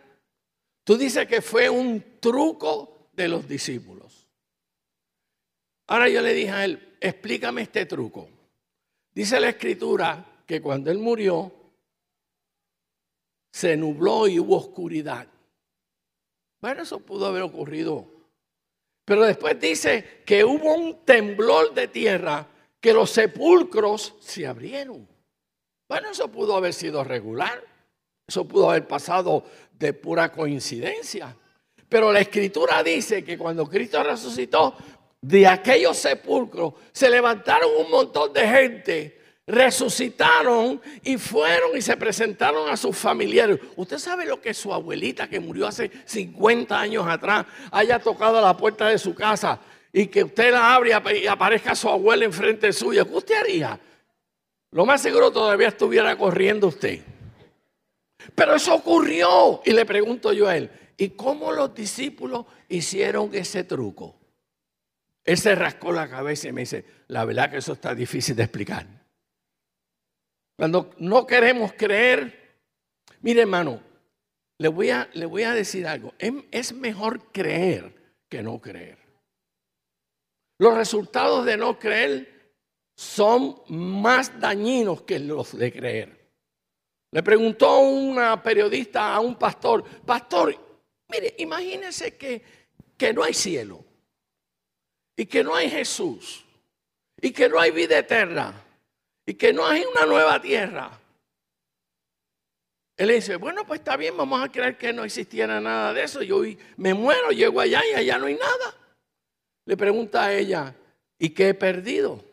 Tú 0.83 0.97
dices 0.97 1.27
que 1.27 1.41
fue 1.41 1.69
un 1.69 2.19
truco 2.19 3.09
de 3.13 3.27
los 3.27 3.47
discípulos. 3.47 4.27
Ahora 5.87 6.09
yo 6.09 6.21
le 6.21 6.33
dije 6.33 6.51
a 6.51 6.65
él, 6.65 6.97
explícame 6.99 7.61
este 7.61 7.85
truco. 7.85 8.29
Dice 9.13 9.39
la 9.39 9.49
escritura 9.49 10.43
que 10.47 10.61
cuando 10.61 10.89
él 10.89 10.97
murió, 10.97 11.51
se 13.51 13.77
nubló 13.77 14.27
y 14.27 14.39
hubo 14.39 14.57
oscuridad. 14.57 15.27
Bueno, 16.59 16.81
eso 16.81 16.99
pudo 17.01 17.27
haber 17.27 17.43
ocurrido. 17.43 18.16
Pero 19.07 19.25
después 19.25 19.57
dice 19.57 20.21
que 20.25 20.43
hubo 20.43 20.73
un 20.73 21.05
temblor 21.05 21.73
de 21.73 21.87
tierra, 21.87 22.45
que 22.77 22.91
los 22.91 23.09
sepulcros 23.09 24.15
se 24.19 24.45
abrieron. 24.45 25.07
Bueno, 25.87 26.09
eso 26.11 26.27
pudo 26.27 26.57
haber 26.57 26.73
sido 26.73 27.05
regular. 27.05 27.63
Eso 28.27 28.45
pudo 28.45 28.69
haber 28.69 28.85
pasado 28.85 29.45
de 29.71 29.93
pura 29.93 30.29
coincidencia. 30.29 31.33
Pero 31.87 32.11
la 32.11 32.19
escritura 32.19 32.83
dice 32.83 33.23
que 33.23 33.37
cuando 33.37 33.65
Cristo 33.65 34.03
resucitó, 34.03 34.75
de 35.21 35.47
aquellos 35.47 35.95
sepulcros 35.95 36.73
se 36.91 37.09
levantaron 37.09 37.69
un 37.79 37.89
montón 37.89 38.33
de 38.33 38.45
gente, 38.45 39.16
resucitaron 39.47 40.81
y 41.03 41.17
fueron 41.17 41.77
y 41.77 41.81
se 41.81 41.95
presentaron 41.95 42.69
a 42.69 42.75
sus 42.75 42.95
familiares. 42.97 43.59
Usted 43.77 43.97
sabe 43.97 44.25
lo 44.25 44.41
que 44.41 44.53
su 44.53 44.73
abuelita 44.73 45.29
que 45.29 45.39
murió 45.39 45.67
hace 45.67 45.89
50 46.05 46.77
años 46.77 47.07
atrás 47.07 47.45
haya 47.71 47.97
tocado 47.97 48.41
la 48.41 48.55
puerta 48.57 48.89
de 48.89 48.99
su 48.99 49.15
casa 49.15 49.59
y 49.93 50.07
que 50.07 50.25
usted 50.25 50.51
la 50.51 50.75
abre 50.75 50.91
y 51.21 51.27
aparezca 51.27 51.73
su 51.73 51.87
abuela 51.87 52.25
enfrente 52.25 52.73
suya. 52.73 53.05
¿Qué 53.05 53.13
usted 53.13 53.35
haría? 53.35 53.79
Lo 54.71 54.85
más 54.85 55.01
seguro 55.01 55.31
todavía 55.31 55.69
estuviera 55.69 56.15
corriendo 56.17 56.67
usted. 56.67 56.99
Pero 58.35 58.55
eso 58.55 58.75
ocurrió. 58.75 59.61
Y 59.65 59.71
le 59.71 59.85
pregunto 59.85 60.33
yo 60.33 60.49
a 60.49 60.57
él, 60.57 60.69
¿y 60.97 61.09
cómo 61.09 61.53
los 61.53 61.73
discípulos 61.73 62.45
hicieron 62.67 63.33
ese 63.33 63.63
truco? 63.63 64.19
Él 65.23 65.37
se 65.37 65.55
rascó 65.55 65.93
la 65.93 66.09
cabeza 66.09 66.49
y 66.49 66.51
me 66.51 66.61
dice, 66.61 66.85
la 67.07 67.23
verdad 67.23 67.49
que 67.49 67.57
eso 67.57 67.73
está 67.73 67.95
difícil 67.95 68.35
de 68.35 68.43
explicar. 68.43 68.96
Cuando 70.57 70.89
no 70.97 71.27
queremos 71.27 71.73
creer, 71.73 72.57
mire 73.21 73.41
hermano, 73.41 73.79
le 74.57 74.67
voy 74.69 74.89
a, 74.89 75.07
le 75.13 75.27
voy 75.27 75.43
a 75.43 75.53
decir 75.53 75.85
algo, 75.85 76.13
es 76.17 76.73
mejor 76.73 77.31
creer 77.31 77.93
que 78.27 78.41
no 78.41 78.59
creer. 78.59 78.97
Los 80.59 80.75
resultados 80.75 81.45
de 81.45 81.57
no 81.57 81.77
creer 81.77 82.55
son 82.95 83.61
más 83.67 84.39
dañinos 84.39 85.03
que 85.03 85.19
los 85.19 85.55
de 85.55 85.71
creer. 85.71 86.17
Le 87.11 87.21
preguntó 87.21 87.79
una 87.79 88.41
periodista 88.41 89.13
a 89.13 89.19
un 89.19 89.35
pastor, 89.35 89.83
pastor, 90.01 90.55
mire, 91.07 91.35
imagínese 91.37 92.17
que, 92.17 92.41
que 92.97 93.13
no 93.13 93.23
hay 93.23 93.35
cielo 93.35 93.85
y 95.15 95.27
que 95.27 95.43
no 95.43 95.53
hay 95.53 95.69
Jesús 95.69 96.43
y 97.21 97.31
que 97.31 97.47
no 97.47 97.59
hay 97.59 97.69
vida 97.69 97.99
eterna 97.99 98.63
y 99.27 99.33
que 99.33 99.53
no 99.53 99.67
hay 99.67 99.83
una 99.83 100.05
nueva 100.05 100.41
tierra. 100.41 100.89
Él 102.95 103.09
dice, 103.09 103.35
bueno, 103.35 103.67
pues 103.67 103.81
está 103.81 103.97
bien, 103.97 104.15
vamos 104.15 104.41
a 104.41 104.49
creer 104.49 104.77
que 104.77 104.91
no 104.93 105.03
existiera 105.03 105.59
nada 105.59 105.93
de 105.93 106.03
eso. 106.03 106.23
Yo 106.23 106.41
me 106.77 106.93
muero, 106.93 107.29
llego 107.29 107.59
allá 107.59 107.85
y 107.85 107.93
allá 107.93 108.17
no 108.17 108.25
hay 108.25 108.35
nada. 108.35 108.73
Le 109.65 109.75
pregunta 109.75 110.23
a 110.23 110.33
ella, 110.33 110.73
¿y 111.19 111.29
qué 111.29 111.49
he 111.49 111.53
perdido? 111.53 112.23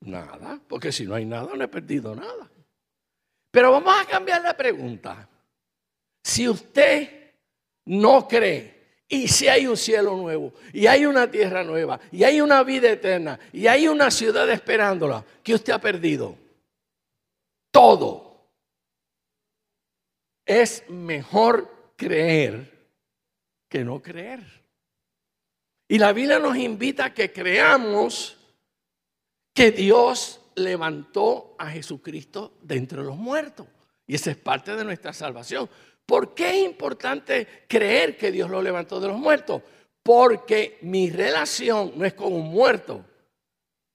Nada, 0.00 0.58
porque 0.66 0.90
si 0.90 1.04
no 1.04 1.14
hay 1.14 1.26
nada, 1.26 1.54
no 1.54 1.62
he 1.62 1.68
perdido 1.68 2.14
nada. 2.16 2.50
Pero 3.50 3.70
vamos 3.70 3.94
a 3.96 4.06
cambiar 4.06 4.42
la 4.42 4.56
pregunta. 4.56 5.28
Si 6.24 6.48
usted 6.48 7.34
no 7.84 8.26
cree 8.26 8.83
y 9.08 9.28
si 9.28 9.48
hay 9.48 9.66
un 9.66 9.76
cielo 9.76 10.16
nuevo, 10.16 10.52
y 10.72 10.86
hay 10.86 11.06
una 11.06 11.30
tierra 11.30 11.62
nueva, 11.62 12.00
y 12.10 12.24
hay 12.24 12.40
una 12.40 12.62
vida 12.62 12.90
eterna, 12.90 13.38
y 13.52 13.66
hay 13.66 13.86
una 13.86 14.10
ciudad 14.10 14.48
esperándola, 14.50 15.24
que 15.42 15.54
usted 15.54 15.72
ha 15.72 15.80
perdido? 15.80 16.36
Todo. 17.70 18.48
Es 20.46 20.88
mejor 20.88 21.92
creer 21.96 22.88
que 23.68 23.84
no 23.84 24.00
creer. 24.00 24.40
Y 25.88 25.98
la 25.98 26.12
Biblia 26.12 26.38
nos 26.38 26.56
invita 26.56 27.06
a 27.06 27.14
que 27.14 27.32
creamos 27.32 28.38
que 29.52 29.70
Dios 29.70 30.40
levantó 30.56 31.54
a 31.58 31.70
Jesucristo 31.70 32.54
de 32.62 32.76
entre 32.76 33.02
los 33.02 33.16
muertos. 33.16 33.66
Y 34.06 34.14
esa 34.14 34.30
es 34.30 34.36
parte 34.36 34.74
de 34.76 34.84
nuestra 34.84 35.12
salvación. 35.12 35.68
¿Por 36.06 36.34
qué 36.34 36.50
es 36.50 36.64
importante 36.64 37.64
creer 37.66 38.16
que 38.16 38.30
Dios 38.30 38.50
lo 38.50 38.60
levantó 38.60 39.00
de 39.00 39.08
los 39.08 39.18
muertos? 39.18 39.62
Porque 40.02 40.78
mi 40.82 41.10
relación 41.10 41.92
no 41.96 42.04
es 42.04 42.12
con 42.12 42.32
un 42.32 42.48
muerto, 42.50 43.04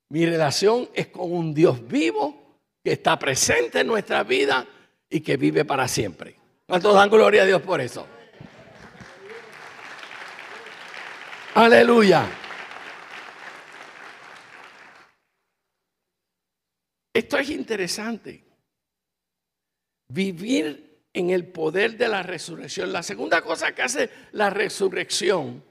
mi 0.09 0.25
relación 0.25 0.89
es 0.93 1.07
con 1.07 1.31
un 1.31 1.53
Dios 1.53 1.87
vivo 1.87 2.57
que 2.83 2.93
está 2.93 3.19
presente 3.19 3.81
en 3.81 3.87
nuestra 3.87 4.23
vida 4.23 4.65
y 5.07 5.21
que 5.21 5.37
vive 5.37 5.65
para 5.65 5.87
siempre. 5.87 6.35
¿Cuántos 6.65 6.95
dan 6.95 7.09
gloria 7.09 7.43
a 7.43 7.45
Dios 7.45 7.61
por 7.61 7.79
eso? 7.79 8.07
Aleluya. 11.53 12.27
Esto 17.13 17.37
es 17.37 17.49
interesante. 17.49 18.43
Vivir 20.11 20.88
en 21.13 21.29
el 21.29 21.47
poder 21.47 21.97
de 21.97 22.07
la 22.07 22.23
resurrección. 22.23 22.91
La 22.91 23.03
segunda 23.03 23.41
cosa 23.41 23.73
que 23.73 23.81
hace 23.81 24.09
la 24.31 24.49
resurrección 24.49 25.63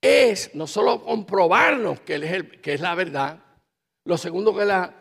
es 0.00 0.54
no 0.54 0.66
solo 0.66 1.02
comprobarnos 1.02 2.00
que, 2.00 2.16
es, 2.16 2.60
que 2.60 2.74
es 2.74 2.80
la 2.80 2.94
verdad, 2.94 3.42
lo 4.04 4.16
segundo 4.18 4.56
que 4.56 4.64
la, 4.64 4.94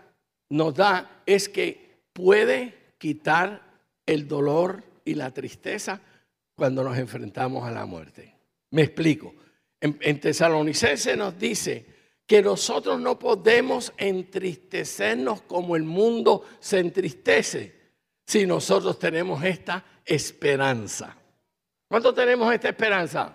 nos 0.50 0.74
da 0.76 1.22
es 1.26 1.50
que 1.50 2.00
puede 2.14 2.94
quitar 2.98 3.62
el 4.06 4.28
dolor 4.28 4.84
y 5.04 5.16
la 5.16 5.32
tristeza 5.32 6.02
cuando 6.56 6.84
nos 6.84 6.98
enfrentamos 6.98 7.64
a 7.66 7.72
la 7.72 7.86
muerte. 7.86 8.34
Me 8.72 8.84
explico. 8.84 9.36
En, 9.80 9.98
en 10.02 10.20
Tesalonicense 10.20 11.16
nos 11.16 11.38
dice 11.38 11.86
que 12.26 12.42
nosotros 12.42 13.00
no 13.00 13.20
podemos 13.20 13.94
entristecernos 13.98 15.42
como 15.44 15.76
el 15.76 15.84
mundo 15.84 16.44
se 16.60 16.80
entristece 16.80 17.75
si 18.26 18.46
nosotros 18.46 18.98
tenemos 18.98 19.44
esta 19.44 19.84
esperanza. 20.04 21.16
¿Cuánto 21.88 22.14
tenemos 22.14 22.52
esta 22.54 22.70
esperanza? 22.70 23.34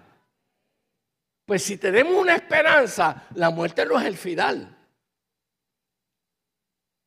Pues 1.46 1.62
si 1.62 1.76
tenemos 1.76 2.14
una 2.14 2.34
esperanza, 2.34 3.26
la 3.34 3.50
muerte 3.50 3.86
no 3.86 3.98
es 3.98 4.06
el 4.06 4.16
final. 4.16 4.76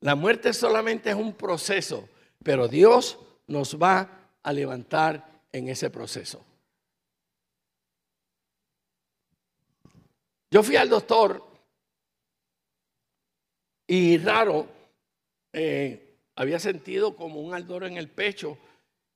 La 0.02 0.16
muerte 0.16 0.52
solamente 0.54 1.10
es 1.10 1.16
un 1.16 1.34
proceso, 1.34 2.10
pero 2.44 2.68
Dios 2.68 3.18
nos 3.48 3.82
va 3.82 4.32
a 4.42 4.52
levantar 4.54 5.44
en 5.52 5.70
ese 5.70 5.90
proceso. 5.90 6.44
Yo 10.52 10.62
fui 10.62 10.76
al 10.76 10.90
doctor 10.90 11.42
y 13.88 14.18
raro, 14.18 14.68
eh, 15.54 16.03
había 16.36 16.60
sentido 16.60 17.16
como 17.16 17.42
un 17.42 17.54
ardor 17.54 17.84
en 17.84 17.98
el 17.98 18.10
pecho 18.10 18.58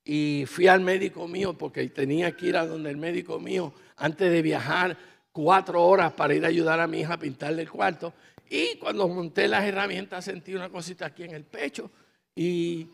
y 0.04 0.44
fui 0.46 0.68
al 0.68 0.80
médico 0.80 1.28
mío 1.28 1.56
porque 1.56 1.86
tenía 1.88 2.32
que 2.32 2.46
ir 2.46 2.56
a 2.56 2.66
donde 2.66 2.90
el 2.90 2.96
médico 2.96 3.38
mío 3.38 3.74
antes 3.96 4.30
de 4.30 4.42
viajar 4.42 4.96
cuatro 5.32 5.84
horas 5.84 6.12
para 6.12 6.34
ir 6.34 6.44
a 6.44 6.48
ayudar 6.48 6.80
a 6.80 6.86
mi 6.86 7.00
hija 7.00 7.14
a 7.14 7.18
pintarle 7.18 7.62
el 7.62 7.70
cuarto. 7.70 8.14
Y 8.48 8.76
cuando 8.78 9.06
monté 9.08 9.48
las 9.48 9.64
herramientas 9.64 10.24
sentí 10.24 10.54
una 10.54 10.70
cosita 10.70 11.06
aquí 11.06 11.24
en 11.24 11.34
el 11.34 11.44
pecho 11.44 11.90
y 12.34 12.88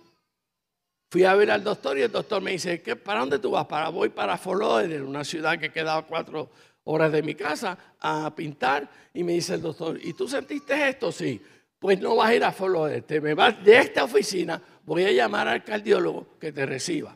fui 1.11 1.25
a 1.25 1.35
ver 1.35 1.51
al 1.51 1.63
doctor 1.63 1.97
y 1.97 2.03
el 2.03 2.11
doctor 2.11 2.43
me 2.43 2.53
dice, 2.53 2.83
¿qué, 2.83 2.97
¿para 2.97 3.21
dónde 3.21 3.39
tú 3.39 3.53
vas? 3.53 3.67
Para, 3.67 3.91
voy 3.91 4.09
para 4.09 4.41
en 4.83 5.07
una 5.07 5.23
ciudad 5.23 5.59
que 5.59 5.71
quedaba 5.71 6.03
cuatro 6.03 6.51
horas 6.83 7.13
de 7.13 7.23
mi 7.23 7.35
casa, 7.35 7.79
a 8.01 8.35
pintar. 8.35 8.91
Y 9.13 9.23
me 9.23 9.33
dice 9.33 9.55
el 9.55 9.63
doctor, 9.63 9.99
¿y 10.03 10.15
tú 10.15 10.27
sentiste 10.27 10.89
esto? 10.89 11.13
Sí 11.13 11.41
pues 11.85 12.01
no 12.01 12.17
vas 12.17 12.31
a 12.31 12.35
ir 12.35 12.43
a 12.43 12.51
Florida, 12.51 12.99
te 13.03 13.21
me 13.21 13.35
vas 13.35 13.63
de 13.63 13.77
esta 13.77 14.05
oficina, 14.05 14.59
voy 14.87 15.05
a 15.05 15.13
llamar 15.13 15.49
al 15.49 15.63
cardiólogo 15.63 16.39
que 16.41 16.51
te 16.51 16.65
reciba. 16.65 17.15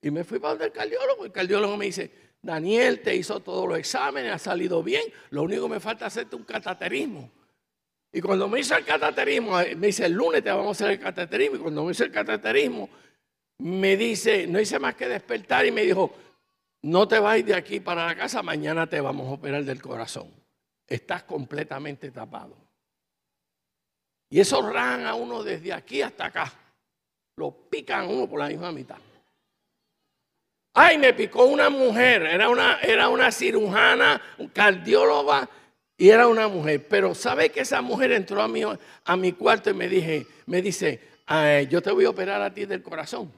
Y 0.00 0.12
me 0.12 0.22
fui 0.22 0.38
para 0.38 0.50
donde 0.50 0.66
el 0.66 0.70
cardiólogo, 0.70 1.24
el 1.24 1.32
cardiólogo 1.32 1.76
me 1.76 1.86
dice, 1.86 2.08
Daniel 2.40 3.00
te 3.00 3.16
hizo 3.16 3.40
todos 3.40 3.68
los 3.68 3.76
exámenes, 3.76 4.32
ha 4.32 4.38
salido 4.38 4.80
bien, 4.80 5.02
lo 5.30 5.42
único 5.42 5.64
que 5.64 5.70
me 5.70 5.80
falta 5.80 6.06
es 6.06 6.12
hacerte 6.12 6.36
un 6.36 6.44
cataterismo. 6.44 7.32
Y 8.12 8.20
cuando 8.20 8.46
me 8.46 8.60
hizo 8.60 8.76
el 8.76 8.84
cataterismo, 8.84 9.60
eh, 9.60 9.74
me 9.74 9.88
dice, 9.88 10.06
el 10.06 10.12
lunes 10.12 10.44
te 10.44 10.50
vamos 10.50 10.68
a 10.68 10.70
hacer 10.70 10.92
el 10.92 11.00
cataterismo, 11.00 11.56
y 11.56 11.58
cuando 11.58 11.84
me 11.84 11.90
hizo 11.90 12.04
el 12.04 12.12
cataterismo, 12.12 12.88
me 13.58 13.96
dice, 13.96 14.46
no 14.46 14.60
hice 14.60 14.78
más 14.78 14.94
que 14.94 15.08
despertar 15.08 15.66
y 15.66 15.72
me 15.72 15.82
dijo, 15.82 16.14
no 16.82 17.08
te 17.08 17.18
vayas 17.18 17.48
de 17.48 17.54
aquí 17.56 17.80
para 17.80 18.06
la 18.06 18.14
casa, 18.14 18.40
mañana 18.40 18.88
te 18.88 19.00
vamos 19.00 19.26
a 19.26 19.32
operar 19.32 19.64
del 19.64 19.82
corazón. 19.82 20.30
Estás 20.86 21.24
completamente 21.24 22.12
tapado. 22.12 22.63
Y 24.30 24.40
eso 24.40 24.68
ran 24.68 25.06
a 25.06 25.14
uno 25.14 25.42
desde 25.42 25.72
aquí 25.72 26.02
hasta 26.02 26.26
acá. 26.26 26.52
Lo 27.36 27.50
pican 27.50 28.00
a 28.02 28.08
uno 28.08 28.28
por 28.28 28.40
la 28.40 28.48
misma 28.48 28.72
mitad. 28.72 28.98
Ay, 30.76 30.98
me 30.98 31.14
picó 31.14 31.44
una 31.44 31.70
mujer, 31.70 32.22
era 32.22 32.48
una, 32.48 32.80
era 32.80 33.08
una 33.08 33.30
cirujana, 33.30 34.20
un 34.38 34.48
cardióloga 34.48 35.48
y 35.96 36.08
era 36.08 36.26
una 36.26 36.48
mujer. 36.48 36.86
Pero 36.88 37.14
sabe 37.14 37.50
que 37.50 37.60
esa 37.60 37.80
mujer 37.80 38.10
entró 38.10 38.42
a 38.42 38.48
mi, 38.48 38.62
a 39.04 39.16
mi 39.16 39.32
cuarto 39.32 39.70
y 39.70 39.74
me, 39.74 39.88
dije, 39.88 40.26
me 40.46 40.60
dice, 40.60 41.00
yo 41.70 41.80
te 41.80 41.92
voy 41.92 42.04
a 42.04 42.10
operar 42.10 42.42
a 42.42 42.52
ti 42.52 42.64
del 42.64 42.82
corazón. 42.82 43.32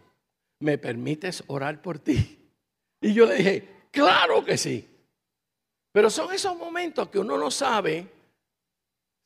¿Me 0.61 0.79
permites 0.79 1.45
orar 1.49 1.83
por 1.83 1.99
ti? 1.99 2.51
Y 3.03 3.13
yo 3.13 3.27
le 3.27 3.35
dije, 3.35 3.69
claro 3.91 4.43
que 4.43 4.57
sí. 4.57 4.89
Pero 5.93 6.09
son 6.09 6.33
esos 6.33 6.57
momentos 6.57 7.09
que 7.11 7.19
uno 7.19 7.37
no 7.37 7.51
sabe 7.51 8.07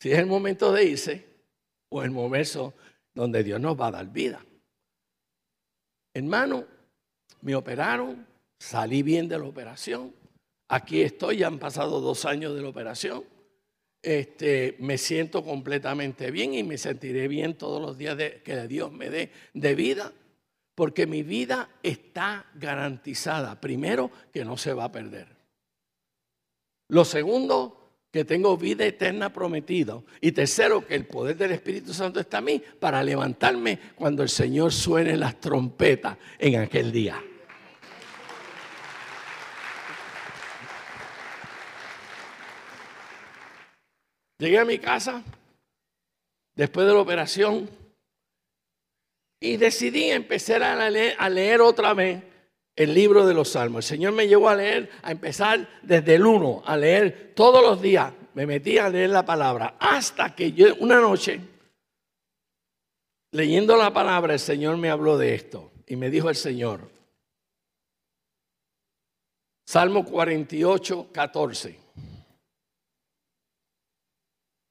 si 0.01 0.11
es 0.11 0.19
el 0.19 0.27
momento 0.27 0.73
de 0.73 0.85
irse 0.85 1.30
o 1.91 2.03
el 2.03 2.11
momento 2.11 2.75
donde 3.15 3.45
Dios 3.45 3.61
nos 3.61 3.79
va 3.79 3.89
a 3.89 3.93
dar 3.93 4.07
vida. 4.07 4.45
Hermano, 6.15 6.65
me 7.43 7.55
operaron, 7.55 8.27
salí 8.59 9.03
bien 9.03 9.29
de 9.29 9.39
la 9.39 9.45
operación. 9.45 10.15
Aquí 10.69 11.03
estoy, 11.03 11.39
ya 11.39 11.49
han 11.49 11.59
pasado 11.59 12.01
dos 12.01 12.25
años 12.25 12.55
de 12.55 12.63
la 12.63 12.69
operación. 12.69 13.25
Este, 14.03 14.77
me 14.79 14.97
siento 14.97 15.45
completamente 15.45 16.31
bien 16.31 16.55
y 16.55 16.63
me 16.63 16.79
sentiré 16.79 17.29
bien 17.29 17.59
todos 17.59 17.83
los 17.83 17.99
días 17.99 18.17
que 18.17 18.67
Dios 18.67 18.91
me 18.91 19.11
dé 19.11 19.31
de 19.53 19.75
vida, 19.75 20.13
porque 20.75 21.07
mi 21.07 21.23
vida 21.23 21.69
está 21.83 22.47
garantizada. 22.55 23.61
Primero, 23.61 24.11
que 24.33 24.45
no 24.45 24.57
se 24.57 24.73
va 24.73 24.85
a 24.85 24.93
perder. 24.93 25.29
Lo 26.89 27.05
segundo, 27.05 27.80
que 28.11 28.25
tengo 28.25 28.57
vida 28.57 28.85
eterna 28.85 29.33
prometida. 29.33 30.01
Y 30.21 30.33
tercero, 30.33 30.87
que 30.87 30.95
el 30.95 31.07
poder 31.07 31.37
del 31.37 31.53
Espíritu 31.53 31.95
Santo 31.95 32.21
está 32.21 32.39
a 32.39 32.43
mí 32.43 32.61
para 32.81 33.03
levantarme 33.03 33.79
cuando 33.95 34.23
el 34.23 34.29
Señor 34.29 34.73
suene 34.73 35.17
las 35.17 35.41
trompetas 35.41 36.17
en 36.39 36.61
aquel 36.61 36.91
día. 36.91 37.23
Llegué 44.39 44.59
a 44.59 44.65
mi 44.65 44.79
casa 44.79 45.23
después 46.55 46.87
de 46.87 46.95
la 46.95 47.01
operación 47.01 47.69
y 49.39 49.59
decidí 49.59 50.11
empezar 50.11 50.63
a 50.63 50.89
leer, 50.89 51.15
a 51.19 51.29
leer 51.29 51.61
otra 51.61 51.93
vez 51.93 52.30
el 52.81 52.95
libro 52.95 53.27
de 53.27 53.35
los 53.35 53.51
salmos. 53.51 53.85
El 53.85 53.99
Señor 53.99 54.15
me 54.15 54.27
llevó 54.27 54.49
a 54.49 54.55
leer, 54.55 54.89
a 55.03 55.11
empezar 55.11 55.69
desde 55.83 56.15
el 56.15 56.25
1, 56.25 56.63
a 56.65 56.77
leer 56.79 57.35
todos 57.37 57.63
los 57.63 57.83
días. 57.83 58.11
Me 58.33 58.47
metí 58.47 58.79
a 58.79 58.89
leer 58.89 59.11
la 59.11 59.23
palabra 59.23 59.77
hasta 59.79 60.35
que 60.35 60.53
yo, 60.53 60.75
una 60.77 60.99
noche, 60.99 61.41
leyendo 63.33 63.77
la 63.77 63.93
palabra, 63.93 64.33
el 64.33 64.41
Señor 64.41 64.79
me 64.79 64.89
habló 64.89 65.19
de 65.19 65.35
esto 65.35 65.73
y 65.87 65.97
me 65.97 66.09
dijo 66.09 66.31
el 66.31 66.37
Señor, 66.37 66.89
Salmo 69.67 70.03
48, 70.07 71.09
14. 71.13 71.79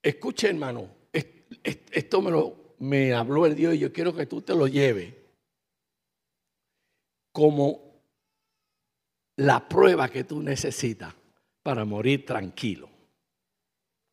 Escuche 0.01 0.49
hermano, 0.49 0.89
esto 1.13 2.21
me, 2.23 2.31
lo, 2.31 2.73
me 2.79 3.13
habló 3.13 3.45
el 3.45 3.55
Dios 3.55 3.75
y 3.75 3.79
yo 3.79 3.93
quiero 3.93 4.15
que 4.15 4.25
tú 4.25 4.41
te 4.41 4.55
lo 4.55 4.65
lleves 4.65 5.13
como 7.31 7.88
la 9.39 9.67
prueba 9.67 10.09
que 10.09 10.25
tú 10.25 10.41
necesitas 10.41 11.13
para 11.63 11.85
morir 11.85 12.25
tranquilo. 12.25 12.89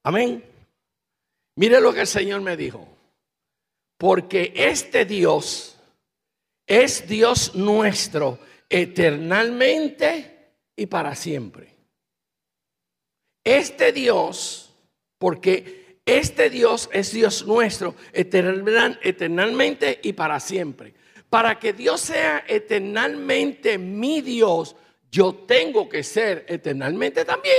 Amén. 0.05 0.45
Mire 1.57 1.81
lo 1.81 1.93
que 1.93 2.03
el 2.03 2.07
Señor 2.07 2.43
me 2.43 2.57
dijo. 2.57 2.87
Porque 3.99 4.53
este 4.55 5.05
Dios 5.05 5.79
es 6.67 7.09
Dios 7.09 7.55
nuestro 7.57 8.39
eternalmente 8.69 10.53
y 10.77 10.87
para 10.87 11.17
siempre. 11.17 11.75
Este 13.43 13.93
Dios, 13.93 14.75
porque 15.19 16.01
este 16.05 16.51
Dios 16.51 16.89
es 16.93 17.13
Dios 17.13 17.47
nuestro 17.47 17.97
eternalmente 18.13 20.01
y 20.05 20.13
para 20.13 20.39
siempre. 20.39 20.95
Para 21.29 21.59
que 21.59 21.73
Dios 21.73 22.01
sea 22.01 22.45
eternalmente 22.47 23.79
mi 23.79 24.21
Dios, 24.21 24.77
yo 25.17 25.33
tengo 25.33 25.89
que 25.89 26.03
ser 26.03 26.45
eternalmente 26.47 27.25
también. 27.25 27.57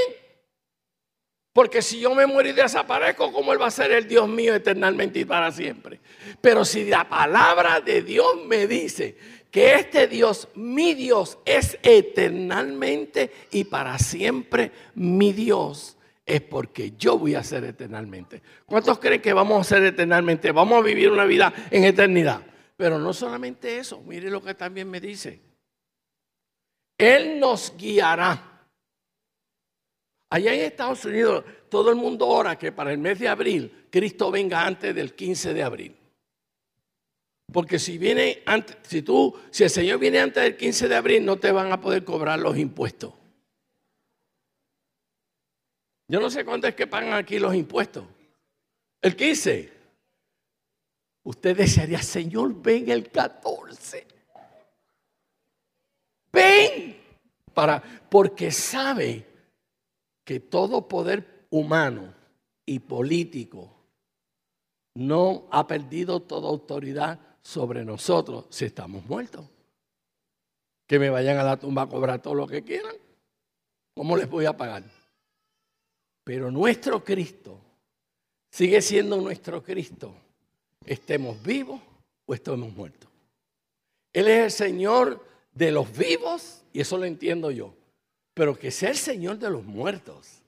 Porque 1.52 1.82
si 1.82 2.00
yo 2.00 2.14
me 2.14 2.28
muero 2.28 2.50
y 2.50 2.52
desaparezco, 2.52 3.34
¿cómo 3.34 3.52
Él 3.52 3.60
va 3.60 3.66
a 3.66 3.72
ser 3.72 3.92
el 3.92 4.08
Dios 4.08 4.30
mío 4.30 4.54
eternalmente 4.54 5.22
y 5.22 5.26
para 5.26 5.52
siempre? 5.52 6.00
Pero 6.40 6.64
si 6.64 6.86
la 6.86 7.10
palabra 7.10 7.82
de 7.82 8.04
Dios 8.04 8.46
me 8.46 8.68
dice 8.68 9.18
que 9.50 9.74
este 9.74 10.06
Dios, 10.06 10.50
mi 10.54 10.94
Dios, 10.94 11.40
es 11.46 11.80
eternalmente 11.82 13.32
y 13.50 13.64
para 13.64 13.98
siempre 13.98 14.72
mi 14.94 15.34
Dios, 15.34 15.98
es 16.28 16.42
porque 16.42 16.94
yo 16.96 17.18
voy 17.18 17.34
a 17.34 17.44
ser 17.44 17.64
eternalmente. 17.64 18.44
¿Cuántos 18.68 19.00
creen 19.00 19.20
que 19.20 19.34
vamos 19.34 19.62
a 19.62 19.64
ser 19.64 19.84
eternalmente? 19.84 20.52
Vamos 20.52 20.78
a 20.78 20.86
vivir 20.86 21.10
una 21.10 21.26
vida 21.26 21.52
en 21.72 21.86
eternidad. 21.86 22.42
Pero 22.76 23.00
no 23.00 23.14
solamente 23.14 23.80
eso, 23.80 24.00
mire 24.06 24.30
lo 24.30 24.44
que 24.44 24.54
también 24.54 24.92
me 24.92 25.02
dice. 25.02 25.47
Él 26.98 27.40
nos 27.40 27.76
guiará. 27.78 28.44
Allá 30.30 30.54
en 30.54 30.62
Estados 30.62 31.06
Unidos 31.06 31.46
todo 31.70 31.90
el 31.90 31.96
mundo 31.96 32.28
ora 32.28 32.58
que 32.58 32.72
para 32.72 32.92
el 32.92 32.98
mes 32.98 33.20
de 33.20 33.28
abril 33.28 33.88
Cristo 33.90 34.32
venga 34.32 34.66
antes 34.66 34.94
del 34.94 35.14
15 35.14 35.54
de 35.54 35.64
abril. 35.64 35.98
Porque 37.52 37.80
si 37.80 37.98
viene 37.98 38.44
antes, 38.46 38.78
si 38.84 39.02
tú, 39.02 39.34
si 39.52 39.64
el 39.64 39.70
Señor 39.70 40.00
viene 40.00 40.20
antes 40.20 40.44
del 40.44 40.58
15 40.58 40.90
de 40.90 40.96
abril, 40.96 41.26
no 41.26 41.38
te 41.38 41.52
van 41.52 41.72
a 41.72 41.80
poder 41.80 42.04
cobrar 42.04 42.40
los 42.40 42.58
impuestos. 42.58 43.14
Yo 46.10 46.20
no 46.20 46.30
sé 46.30 46.44
cuánto 46.44 46.68
es 46.68 46.76
que 46.76 46.88
pagan 46.88 47.14
aquí 47.14 47.40
los 47.40 47.56
impuestos. 47.56 48.06
El 49.02 49.16
15. 49.16 49.74
Usted 51.24 51.58
desearía, 51.58 52.02
Señor, 52.02 52.62
ven 52.62 52.90
el 52.90 53.10
14 53.10 54.17
ven, 56.38 56.98
para, 57.54 57.82
porque 58.10 58.52
sabe 58.52 59.26
que 60.24 60.40
todo 60.40 60.88
poder 60.88 61.48
humano 61.50 62.14
y 62.66 62.80
político 62.80 63.74
no 64.96 65.48
ha 65.52 65.66
perdido 65.66 66.22
toda 66.22 66.50
autoridad 66.50 67.20
sobre 67.42 67.86
nosotros 67.86 68.46
si 68.50 68.66
estamos 68.66 69.06
muertos. 69.06 69.46
Que 70.88 71.00
me 71.00 71.10
vayan 71.10 71.38
a 71.38 71.44
la 71.44 71.58
tumba 71.58 71.84
a 71.84 71.90
cobrar 71.90 72.22
todo 72.22 72.36
lo 72.36 72.48
que 72.48 72.64
quieran. 72.64 72.96
¿Cómo 73.96 74.16
les 74.16 74.30
voy 74.30 74.46
a 74.46 74.56
pagar? 74.56 74.84
Pero 76.24 76.52
nuestro 76.52 77.04
Cristo 77.04 77.60
sigue 78.52 78.82
siendo 78.82 79.18
nuestro 79.22 79.64
Cristo. 79.64 80.14
Estemos 80.86 81.42
vivos 81.42 81.82
o 82.26 82.34
estemos 82.34 82.72
muertos. 82.74 83.10
Él 84.14 84.28
es 84.28 84.44
el 84.46 84.52
Señor 84.52 85.26
de 85.58 85.72
los 85.72 85.92
vivos, 85.98 86.62
y 86.72 86.82
eso 86.82 86.98
lo 86.98 87.06
entiendo 87.06 87.50
yo, 87.50 87.74
pero 88.34 88.58
que 88.58 88.70
sea 88.70 88.90
el 88.90 88.98
Señor 88.98 89.40
de 89.40 89.50
los 89.50 89.64
muertos, 89.64 90.44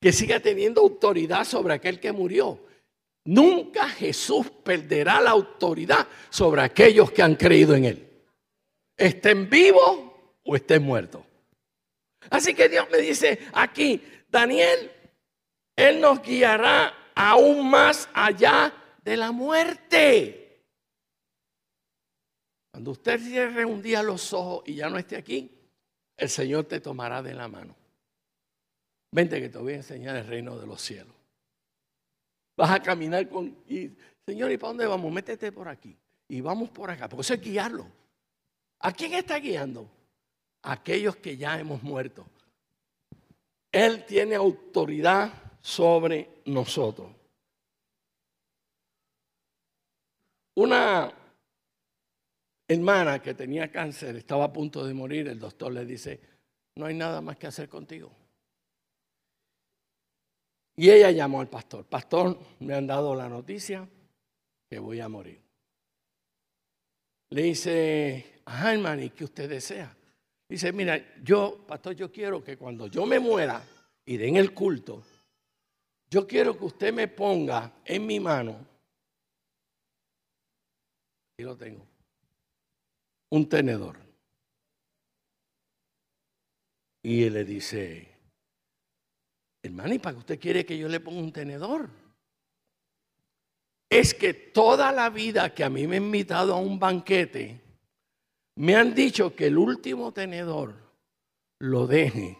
que 0.00 0.12
siga 0.12 0.40
teniendo 0.40 0.80
autoridad 0.80 1.44
sobre 1.44 1.74
aquel 1.74 2.00
que 2.00 2.10
murió. 2.10 2.58
Nunca 3.24 3.88
Jesús 3.88 4.46
perderá 4.64 5.20
la 5.20 5.30
autoridad 5.30 6.06
sobre 6.30 6.62
aquellos 6.62 7.12
que 7.12 7.22
han 7.22 7.36
creído 7.36 7.74
en 7.74 7.84
Él. 7.84 8.08
Estén 8.96 9.48
vivos 9.48 10.00
o 10.42 10.56
estén 10.56 10.82
muertos. 10.82 11.22
Así 12.30 12.54
que 12.54 12.68
Dios 12.68 12.88
me 12.90 12.98
dice 12.98 13.38
aquí, 13.52 14.02
Daniel, 14.28 14.90
Él 15.76 16.00
nos 16.00 16.20
guiará 16.20 17.12
aún 17.14 17.70
más 17.70 18.08
allá 18.12 18.72
de 19.04 19.16
la 19.16 19.30
muerte. 19.30 20.47
Cuando 22.78 22.92
usted 22.92 23.18
cierre 23.18 23.64
un 23.64 23.82
día 23.82 24.04
los 24.04 24.32
ojos 24.32 24.62
y 24.64 24.76
ya 24.76 24.88
no 24.88 24.98
esté 24.98 25.16
aquí, 25.16 25.50
el 26.16 26.28
Señor 26.28 26.66
te 26.66 26.78
tomará 26.78 27.20
de 27.20 27.34
la 27.34 27.48
mano. 27.48 27.74
Vente 29.10 29.40
que 29.40 29.48
te 29.48 29.58
voy 29.58 29.72
a 29.72 29.76
enseñar 29.78 30.14
el 30.14 30.24
reino 30.24 30.56
de 30.56 30.64
los 30.64 30.80
cielos. 30.80 31.12
Vas 32.56 32.70
a 32.70 32.80
caminar 32.80 33.28
con... 33.28 33.46
Y, 33.66 33.90
Señor, 34.24 34.52
¿y 34.52 34.58
para 34.58 34.68
dónde 34.68 34.86
vamos? 34.86 35.12
Métete 35.12 35.50
por 35.50 35.66
aquí. 35.66 35.98
Y 36.28 36.40
vamos 36.40 36.70
por 36.70 36.88
acá. 36.88 37.08
Porque 37.08 37.22
eso 37.22 37.34
es 37.34 37.40
guiarlo. 37.40 37.84
¿A 38.78 38.92
quién 38.92 39.14
está 39.14 39.40
guiando? 39.40 39.90
A 40.62 40.74
aquellos 40.74 41.16
que 41.16 41.36
ya 41.36 41.58
hemos 41.58 41.82
muerto. 41.82 42.28
Él 43.72 44.04
tiene 44.06 44.36
autoridad 44.36 45.32
sobre 45.60 46.42
nosotros. 46.44 47.10
Una 50.54 51.12
hermana 52.68 53.20
que 53.22 53.34
tenía 53.34 53.72
cáncer, 53.72 54.16
estaba 54.16 54.44
a 54.44 54.52
punto 54.52 54.84
de 54.84 54.92
morir, 54.92 55.26
el 55.26 55.40
doctor 55.40 55.72
le 55.72 55.86
dice, 55.86 56.20
no 56.76 56.86
hay 56.86 56.94
nada 56.94 57.22
más 57.22 57.38
que 57.38 57.46
hacer 57.46 57.68
contigo. 57.68 58.12
Y 60.76 60.90
ella 60.90 61.10
llamó 61.10 61.40
al 61.40 61.48
pastor, 61.48 61.86
pastor, 61.86 62.38
me 62.60 62.74
han 62.74 62.86
dado 62.86 63.14
la 63.14 63.28
noticia 63.28 63.88
que 64.70 64.78
voy 64.78 65.00
a 65.00 65.08
morir. 65.08 65.40
Le 67.30 67.42
dice, 67.42 68.40
ajá 68.44 68.74
hermano, 68.74 69.02
¿y 69.02 69.10
qué 69.10 69.24
usted 69.24 69.48
desea? 69.48 69.96
Dice, 70.48 70.72
mira, 70.72 71.16
yo, 71.22 71.64
pastor, 71.66 71.94
yo 71.94 72.12
quiero 72.12 72.44
que 72.44 72.56
cuando 72.56 72.86
yo 72.86 73.06
me 73.06 73.18
muera 73.18 73.62
y 74.04 74.16
den 74.16 74.36
el 74.36 74.54
culto, 74.54 75.02
yo 76.10 76.26
quiero 76.26 76.56
que 76.56 76.64
usted 76.64 76.92
me 76.92 77.08
ponga 77.08 77.72
en 77.84 78.06
mi 78.06 78.20
mano, 78.20 78.66
y 81.36 81.42
lo 81.42 81.56
tengo, 81.56 81.84
un 83.30 83.48
tenedor. 83.48 83.98
Y 87.02 87.24
él 87.24 87.34
le 87.34 87.44
dice, 87.44 88.08
hermano, 89.62 89.94
¿y 89.94 89.98
para 89.98 90.14
qué 90.14 90.18
usted 90.18 90.40
quiere 90.40 90.66
que 90.66 90.76
yo 90.76 90.88
le 90.88 91.00
ponga 91.00 91.20
un 91.20 91.32
tenedor? 91.32 91.88
Es 93.90 94.12
que 94.12 94.34
toda 94.34 94.92
la 94.92 95.08
vida 95.08 95.54
que 95.54 95.64
a 95.64 95.70
mí 95.70 95.86
me 95.86 95.96
han 95.96 96.04
invitado 96.04 96.54
a 96.54 96.58
un 96.58 96.78
banquete, 96.78 97.60
me 98.56 98.74
han 98.74 98.94
dicho 98.94 99.34
que 99.34 99.46
el 99.46 99.56
último 99.56 100.12
tenedor 100.12 100.74
lo 101.60 101.86
deje, 101.86 102.36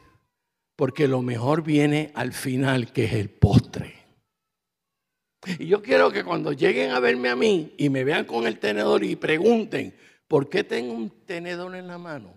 porque 0.77 1.09
lo 1.09 1.23
mejor 1.23 1.63
viene 1.63 2.13
al 2.15 2.33
final, 2.33 2.93
que 2.93 3.05
es 3.05 3.13
el 3.15 3.31
postre. 3.31 3.95
Y 5.59 5.67
yo 5.69 5.81
quiero 5.81 6.11
que 6.11 6.25
cuando 6.25 6.53
lleguen 6.53 6.91
a 6.91 7.01
verme 7.01 7.29
a 7.29 7.37
mí 7.37 7.75
y 7.79 7.89
me 7.89 8.05
vean 8.05 8.25
con 8.25 8.47
el 8.47 8.59
tenedor 8.59 9.05
y 9.05 9.17
pregunten, 9.17 9.97
¿por 10.29 10.49
qué 10.49 10.63
tengo 10.63 10.93
un 10.93 11.11
tenedor 11.11 11.75
en 11.75 11.89
la 11.89 11.99
mano? 11.99 12.33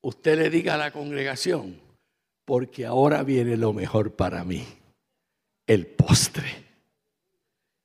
Usted 0.00 0.38
le 0.38 0.48
diga 0.48 0.74
a 0.74 0.78
la 0.78 0.92
congregación, 0.92 1.78
porque 2.46 2.86
ahora 2.86 3.22
viene 3.22 3.56
lo 3.56 3.72
mejor 3.72 4.12
para 4.12 4.44
mí, 4.44 4.66
el 5.66 5.86
postre. 5.86 6.64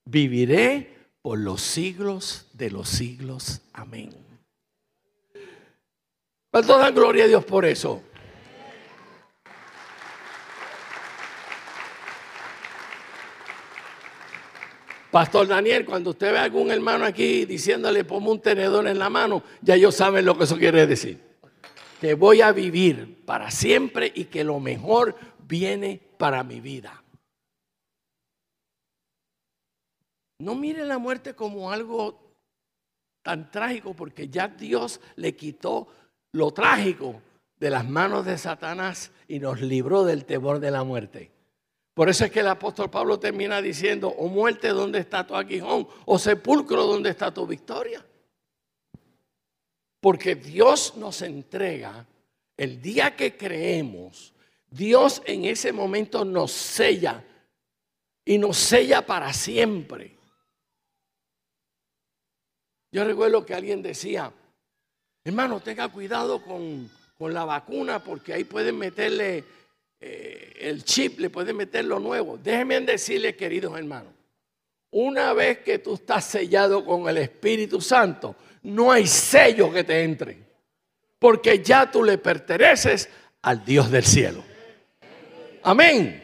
Viviré 0.06 0.96
por 1.22 1.40
los 1.40 1.62
siglos 1.62 2.48
de 2.54 2.70
los 2.70 2.88
siglos. 2.88 3.62
Amén. 3.74 4.12
¿Cuánto 6.52 6.78
dan 6.78 6.96
gloria 6.96 7.26
a 7.26 7.28
Dios 7.28 7.44
por 7.44 7.66
eso? 7.66 8.02
Pastor 15.16 15.48
Daniel, 15.48 15.86
cuando 15.86 16.10
usted 16.10 16.34
ve 16.34 16.40
a 16.40 16.44
algún 16.44 16.72
hermano 16.72 17.06
aquí 17.06 17.46
diciéndole 17.46 18.04
ponme 18.04 18.32
un 18.32 18.42
tenedor 18.42 18.86
en 18.86 19.00
la 19.00 19.10
mano, 19.10 19.44
ya 19.62 19.76
ellos 19.76 19.96
saben 19.96 20.26
lo 20.26 20.38
que 20.38 20.44
eso 20.44 20.58
quiere 20.58 20.86
decir. 20.86 21.22
Que 22.02 22.16
voy 22.16 22.42
a 22.42 22.52
vivir 22.52 23.24
para 23.24 23.50
siempre 23.50 24.12
y 24.14 24.26
que 24.26 24.44
lo 24.44 24.60
mejor 24.60 25.16
viene 25.48 26.02
para 26.18 26.44
mi 26.44 26.60
vida. 26.60 27.02
No 30.40 30.54
mire 30.54 30.84
la 30.84 30.98
muerte 30.98 31.34
como 31.34 31.72
algo 31.72 32.20
tan 33.24 33.50
trágico 33.50 33.94
porque 33.94 34.28
ya 34.28 34.50
Dios 34.50 35.00
le 35.16 35.34
quitó 35.34 35.88
lo 36.34 36.52
trágico 36.52 37.22
de 37.58 37.70
las 37.70 37.88
manos 37.88 38.26
de 38.26 38.38
Satanás 38.38 39.14
y 39.30 39.40
nos 39.40 39.62
libró 39.62 40.04
del 40.04 40.26
temor 40.26 40.60
de 40.60 40.72
la 40.72 40.84
muerte. 40.84 41.32
Por 41.96 42.10
eso 42.10 42.26
es 42.26 42.32
que 42.32 42.42
el 42.42 42.50
apóstol 42.50 42.90
Pablo 42.90 43.18
termina 43.18 43.62
diciendo, 43.62 44.10
o 44.10 44.28
muerte, 44.28 44.68
¿dónde 44.68 45.00
está 45.00 45.26
tu 45.26 45.34
aguijón? 45.34 45.88
O 46.06 46.20
sepulcro, 46.20 46.84
¿dónde 46.84 47.10
está 47.10 47.34
tu 47.34 47.48
victoria? 47.48 48.06
Porque 50.02 50.36
Dios 50.36 50.98
nos 50.98 51.22
entrega, 51.22 52.06
el 52.58 52.82
día 52.82 53.16
que 53.16 53.38
creemos, 53.38 54.34
Dios 54.70 55.22
en 55.26 55.46
ese 55.46 55.72
momento 55.72 56.26
nos 56.26 56.52
sella 56.52 57.24
y 58.26 58.38
nos 58.40 58.58
sella 58.58 59.06
para 59.06 59.32
siempre. 59.32 60.18
Yo 62.92 63.06
recuerdo 63.06 63.46
que 63.46 63.54
alguien 63.54 63.82
decía, 63.82 64.34
hermano, 65.24 65.62
tenga 65.62 65.88
cuidado 65.88 66.44
con, 66.44 66.92
con 67.18 67.34
la 67.34 67.46
vacuna 67.46 68.04
porque 68.04 68.34
ahí 68.34 68.44
pueden 68.44 68.78
meterle 68.78 69.46
eh, 70.08 70.54
el 70.60 70.84
chip, 70.84 71.20
le 71.20 71.32
puede 71.32 71.52
meter 71.52 71.84
lo 71.84 72.00
nuevo. 72.00 72.38
Déjenme 72.38 72.80
decirle, 72.82 73.36
queridos 73.36 73.76
hermanos, 73.76 74.14
una 74.92 75.34
vez 75.34 75.60
que 75.60 75.80
tú 75.80 75.96
estás 75.96 76.26
sellado 76.26 76.86
con 76.86 77.10
el 77.10 77.18
Espíritu 77.18 77.82
Santo, 77.82 78.36
no 78.62 78.92
hay 78.92 79.08
sello 79.08 79.74
que 79.74 79.84
te 79.84 80.04
entre, 80.04 80.38
porque 81.18 81.64
ya 81.64 81.90
tú 81.90 82.04
le 82.04 82.20
perteneces 82.20 83.10
al 83.42 83.66
Dios 83.66 83.90
del 83.90 84.06
cielo. 84.06 84.44
Amén. 85.64 86.22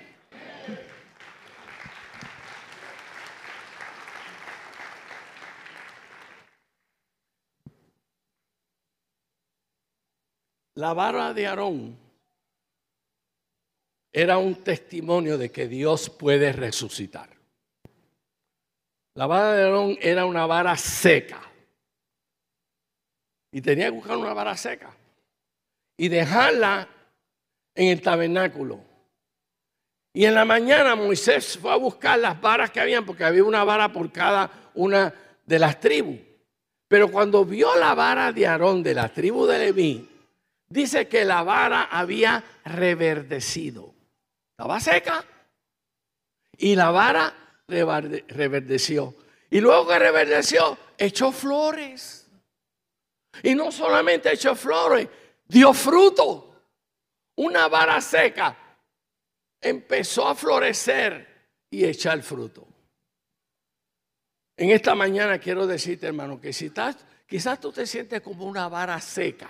La 10.75 10.93
vara 10.93 11.33
de 11.33 11.47
Aarón 11.47 12.00
era 14.11 14.37
un 14.37 14.55
testimonio 14.55 15.37
de 15.37 15.51
que 15.51 15.67
Dios 15.67 16.09
puede 16.09 16.51
resucitar. 16.51 17.29
La 19.15 19.27
vara 19.27 19.53
de 19.53 19.63
Aarón 19.63 19.97
era 20.01 20.25
una 20.25 20.45
vara 20.45 20.75
seca. 20.77 21.41
Y 23.51 23.61
tenía 23.61 23.85
que 23.85 23.91
buscar 23.91 24.17
una 24.17 24.33
vara 24.33 24.55
seca. 24.55 24.95
Y 25.97 26.07
dejarla 26.07 26.87
en 27.75 27.87
el 27.89 28.01
tabernáculo. 28.01 28.79
Y 30.13 30.25
en 30.25 30.33
la 30.33 30.45
mañana 30.45 30.95
Moisés 30.95 31.57
fue 31.57 31.71
a 31.71 31.77
buscar 31.77 32.19
las 32.19 32.39
varas 32.39 32.71
que 32.71 32.79
habían, 32.79 33.05
porque 33.05 33.23
había 33.23 33.43
una 33.43 33.63
vara 33.63 33.91
por 33.91 34.11
cada 34.11 34.71
una 34.73 35.13
de 35.45 35.59
las 35.59 35.79
tribus. 35.79 36.19
Pero 36.87 37.09
cuando 37.09 37.45
vio 37.45 37.73
la 37.77 37.93
vara 37.95 38.33
de 38.33 38.45
Aarón 38.45 38.83
de 38.83 38.93
la 38.93 39.07
tribu 39.07 39.45
de 39.45 39.59
Leví, 39.59 40.09
dice 40.67 41.07
que 41.07 41.23
la 41.23 41.43
vara 41.43 41.83
había 41.83 42.43
reverdecido. 42.65 43.90
Estaba 44.61 44.79
seca. 44.79 45.25
Y 46.55 46.75
la 46.75 46.91
vara 46.91 47.33
reverdeció. 47.67 49.15
Y 49.49 49.59
luego 49.59 49.87
que 49.87 49.97
reverdeció, 49.97 50.77
echó 50.99 51.31
flores. 51.31 52.29
Y 53.41 53.55
no 53.55 53.71
solamente 53.71 54.31
echó 54.31 54.55
flores, 54.55 55.07
dio 55.47 55.73
fruto. 55.73 56.67
Una 57.37 57.67
vara 57.69 57.99
seca 58.01 58.55
empezó 59.59 60.27
a 60.27 60.35
florecer 60.35 61.47
y 61.71 61.83
echar 61.83 62.21
fruto. 62.21 62.67
En 64.57 64.69
esta 64.69 64.93
mañana 64.93 65.39
quiero 65.39 65.65
decirte, 65.65 66.05
hermano, 66.05 66.39
que 66.39 66.53
si 66.53 66.71
quizás 67.25 67.59
tú 67.59 67.71
te 67.71 67.87
sientes 67.87 68.21
como 68.21 68.45
una 68.45 68.69
vara 68.69 69.01
seca. 69.01 69.49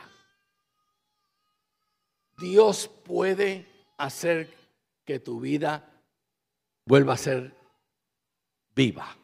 Dios 2.38 2.90
puede 3.04 3.66
hacer 3.98 4.61
que 5.06 5.20
tu 5.20 5.40
vida 5.40 6.04
vuelva 6.86 7.14
a 7.14 7.18
ser 7.18 7.56
viva. 8.76 9.18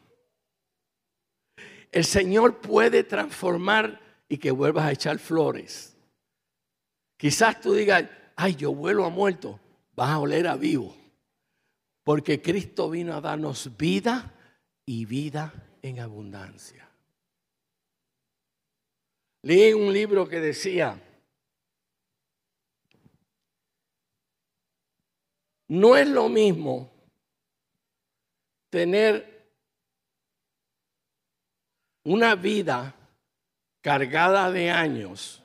El 1.90 2.04
Señor 2.04 2.60
puede 2.60 3.04
transformar 3.04 4.00
y 4.28 4.38
que 4.38 4.50
vuelvas 4.50 4.84
a 4.84 4.92
echar 4.92 5.18
flores. 5.18 5.96
Quizás 7.16 7.60
tú 7.60 7.72
digas, 7.74 8.04
ay, 8.36 8.54
yo 8.54 8.74
vuelo 8.74 9.04
a 9.04 9.10
muerto, 9.10 9.58
vas 9.94 10.10
a 10.10 10.18
oler 10.18 10.46
a 10.46 10.56
vivo. 10.56 10.94
Porque 12.04 12.40
Cristo 12.40 12.90
vino 12.90 13.14
a 13.14 13.20
darnos 13.20 13.76
vida 13.76 14.34
y 14.86 15.04
vida 15.04 15.52
en 15.82 16.00
abundancia. 16.00 16.88
Leí 19.42 19.72
un 19.72 19.92
libro 19.92 20.28
que 20.28 20.40
decía, 20.40 21.00
No 25.68 25.96
es 25.96 26.08
lo 26.08 26.28
mismo 26.28 26.90
tener 28.70 29.52
una 32.04 32.34
vida 32.34 32.94
cargada 33.82 34.50
de 34.50 34.70
años 34.70 35.42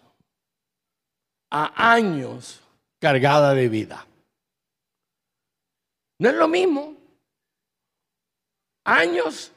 a 1.49 1.93
años 1.93 2.62
cargada 2.99 3.53
de 3.53 3.67
vida. 3.67 4.07
No 6.19 6.29
es 6.29 6.36
lo 6.36 6.47
mismo. 6.47 6.95
Años. 8.86 9.51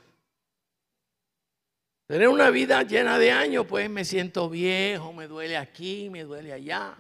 Tener 2.09 2.29
una 2.29 2.51
vida 2.51 2.83
llena 2.83 3.19
de 3.19 3.33
años, 3.33 3.67
pues 3.69 3.89
me 3.89 4.05
siento 4.05 4.49
viejo, 4.49 5.13
me 5.13 5.27
duele 5.27 5.57
aquí, 5.57 6.11
me 6.11 6.25
duele 6.25 6.53
allá 6.53 6.97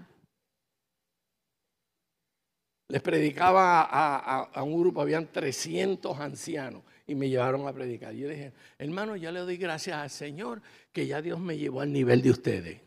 les 2.88 3.02
predicaba 3.02 3.82
a, 3.82 4.62
un 4.62 4.80
grupo, 4.80 5.00
habían 5.00 5.26
300 5.32 6.18
ancianos 6.20 6.82
y 7.06 7.14
me 7.14 7.28
llevaron 7.28 7.66
a 7.66 7.72
predicar. 7.72 8.14
Yo 8.14 8.28
dije, 8.28 8.52
hermano, 8.78 9.16
ya 9.16 9.32
le 9.32 9.40
doy 9.40 9.56
gracias 9.56 9.96
al 9.96 10.10
Señor 10.10 10.62
que 10.92 11.06
ya 11.06 11.20
Dios 11.20 11.40
me 11.40 11.58
llevó 11.58 11.80
al 11.80 11.92
nivel 11.92 12.22
de 12.22 12.30
ustedes. 12.30 12.80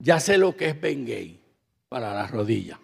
Ya 0.00 0.18
sé 0.18 0.38
lo 0.38 0.56
que 0.56 0.68
es 0.68 0.80
Bengay 0.80 1.40
para 1.88 2.12
las 2.12 2.30
rodillas. 2.30 2.78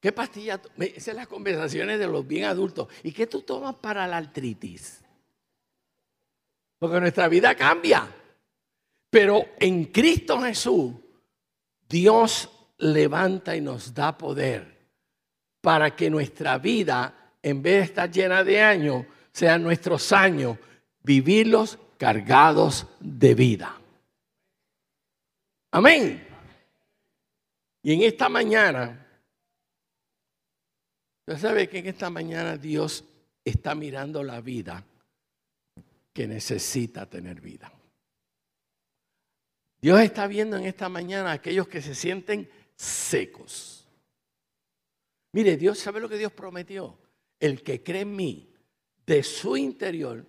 ¿Qué 0.00 0.12
pastilla? 0.12 0.60
Esas 0.78 1.04
son 1.04 1.16
las 1.16 1.26
conversaciones 1.26 1.98
de 1.98 2.06
los 2.06 2.26
bien 2.26 2.44
adultos. 2.44 2.88
¿Y 3.02 3.12
qué 3.12 3.26
tú 3.26 3.42
tomas 3.42 3.74
para 3.74 4.06
la 4.06 4.16
artritis? 4.16 5.02
Porque 6.78 7.00
nuestra 7.00 7.28
vida 7.28 7.54
cambia. 7.54 8.08
Pero 9.10 9.44
en 9.58 9.86
Cristo 9.86 10.40
Jesús, 10.40 10.94
Dios 11.88 12.48
levanta 12.78 13.54
y 13.56 13.60
nos 13.60 13.92
da 13.92 14.16
poder 14.16 14.78
para 15.60 15.94
que 15.94 16.08
nuestra 16.08 16.58
vida, 16.58 17.34
en 17.42 17.62
vez 17.62 17.74
de 17.74 17.84
estar 17.84 18.10
llena 18.10 18.44
de 18.44 18.62
años, 18.62 19.06
sean 19.32 19.62
nuestros 19.62 20.12
años, 20.12 20.58
vivirlos 21.02 21.78
cargados 21.96 22.86
de 23.00 23.34
vida. 23.34 23.78
Amén. 25.72 26.26
Y 27.82 27.92
en 27.92 28.02
esta 28.02 28.28
mañana, 28.28 29.06
usted 31.26 31.40
sabe 31.40 31.68
que 31.68 31.78
en 31.78 31.86
esta 31.86 32.10
mañana 32.10 32.56
Dios 32.56 33.04
está 33.44 33.74
mirando 33.74 34.22
la 34.22 34.40
vida 34.40 34.84
que 36.12 36.26
necesita 36.26 37.06
tener 37.06 37.40
vida. 37.40 37.72
Dios 39.80 40.00
está 40.00 40.26
viendo 40.26 40.56
en 40.56 40.64
esta 40.64 40.88
mañana 40.88 41.30
a 41.30 41.34
aquellos 41.34 41.68
que 41.68 41.80
se 41.80 41.94
sienten 41.94 42.50
secos. 42.78 43.86
Mire, 45.32 45.56
Dios 45.56 45.78
sabe 45.78 46.00
lo 46.00 46.08
que 46.08 46.16
Dios 46.16 46.32
prometió. 46.32 46.96
El 47.38 47.62
que 47.62 47.82
cree 47.82 48.02
en 48.02 48.16
mí, 48.16 48.50
de 49.06 49.22
su 49.22 49.56
interior, 49.56 50.24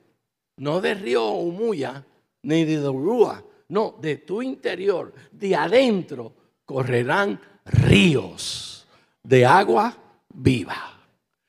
no 0.58 0.82
de 0.82 0.94
río 0.94 1.30
Umuya, 1.30 2.06
ni 2.44 2.66
de 2.66 2.78
Rúa, 2.78 3.44
no, 3.70 3.98
de 4.00 4.18
tu 4.18 4.42
interior, 4.42 5.14
de 5.32 5.56
adentro, 5.56 6.34
correrán 6.66 7.40
ríos 7.66 8.88
de 9.24 9.46
agua 9.46 9.96
viva. 10.30 11.00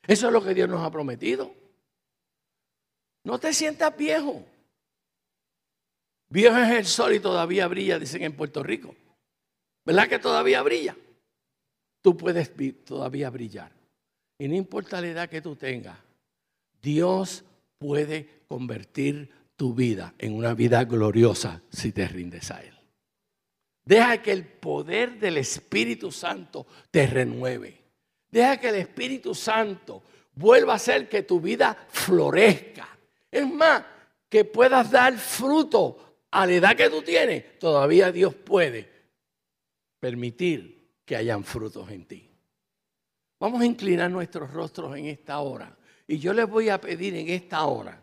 Eso 0.06 0.26
es 0.26 0.32
lo 0.32 0.42
que 0.42 0.54
Dios 0.54 0.68
nos 0.68 0.82
ha 0.82 0.90
prometido. 0.90 1.54
No 3.24 3.38
te 3.38 3.52
sientas 3.52 3.96
viejo. 3.96 4.44
Viejo 6.28 6.56
es 6.56 6.70
el 6.70 6.86
sol 6.86 7.14
y 7.14 7.20
todavía 7.20 7.66
brilla, 7.68 7.98
dicen 7.98 8.22
en 8.22 8.36
Puerto 8.36 8.62
Rico. 8.62 8.94
¿Verdad 9.90 10.08
que 10.08 10.20
todavía 10.20 10.62
brilla? 10.62 10.96
Tú 12.00 12.16
puedes 12.16 12.52
todavía 12.84 13.28
brillar. 13.28 13.72
Y 14.38 14.46
no 14.46 14.54
importa 14.54 15.00
la 15.00 15.08
edad 15.08 15.28
que 15.28 15.42
tú 15.42 15.56
tengas, 15.56 15.98
Dios 16.80 17.42
puede 17.76 18.42
convertir 18.46 19.28
tu 19.56 19.74
vida 19.74 20.14
en 20.16 20.34
una 20.34 20.54
vida 20.54 20.84
gloriosa 20.84 21.60
si 21.72 21.90
te 21.90 22.06
rindes 22.06 22.52
a 22.52 22.62
Él. 22.62 22.72
Deja 23.84 24.22
que 24.22 24.30
el 24.30 24.44
poder 24.44 25.18
del 25.18 25.38
Espíritu 25.38 26.12
Santo 26.12 26.68
te 26.92 27.08
renueve. 27.08 27.82
Deja 28.30 28.58
que 28.60 28.68
el 28.68 28.76
Espíritu 28.76 29.34
Santo 29.34 30.04
vuelva 30.36 30.74
a 30.74 30.76
hacer 30.76 31.08
que 31.08 31.24
tu 31.24 31.40
vida 31.40 31.76
florezca. 31.88 32.96
Es 33.28 33.52
más, 33.52 33.82
que 34.28 34.44
puedas 34.44 34.88
dar 34.92 35.18
fruto 35.18 36.18
a 36.30 36.46
la 36.46 36.52
edad 36.52 36.76
que 36.76 36.88
tú 36.88 37.02
tienes. 37.02 37.58
Todavía 37.58 38.12
Dios 38.12 38.36
puede 38.36 38.89
permitir 40.00 41.02
que 41.04 41.14
hayan 41.14 41.44
frutos 41.44 41.90
en 41.90 42.06
ti. 42.06 42.28
Vamos 43.38 43.60
a 43.60 43.66
inclinar 43.66 44.10
nuestros 44.10 44.50
rostros 44.50 44.96
en 44.96 45.06
esta 45.06 45.38
hora. 45.40 45.76
Y 46.06 46.18
yo 46.18 46.32
les 46.32 46.48
voy 46.48 46.68
a 46.68 46.80
pedir 46.80 47.14
en 47.14 47.28
esta 47.28 47.64
hora, 47.64 48.02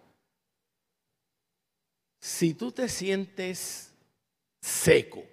si 2.19 2.53
tú 2.53 2.71
te 2.71 2.87
sientes 2.87 3.93
seco, 4.61 5.23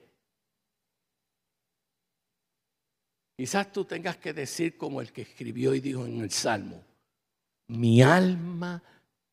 quizás 3.36 3.72
tú 3.72 3.84
tengas 3.84 4.16
que 4.16 4.32
decir 4.32 4.76
como 4.76 5.00
el 5.00 5.12
que 5.12 5.22
escribió 5.22 5.74
y 5.74 5.80
dijo 5.80 6.04
en 6.04 6.20
el 6.20 6.30
Salmo, 6.30 6.84
mi 7.68 8.02
alma 8.02 8.82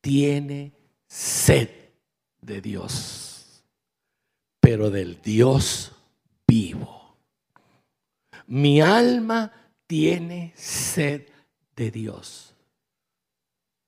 tiene 0.00 0.72
sed 1.06 1.68
de 2.40 2.60
Dios, 2.60 3.64
pero 4.60 4.90
del 4.90 5.20
Dios 5.20 5.92
vivo. 6.46 7.01
Mi 8.52 8.80
alma 8.80 9.50
tiene 9.86 10.52
sed 10.56 11.28
de 11.74 11.90
Dios 11.90 12.52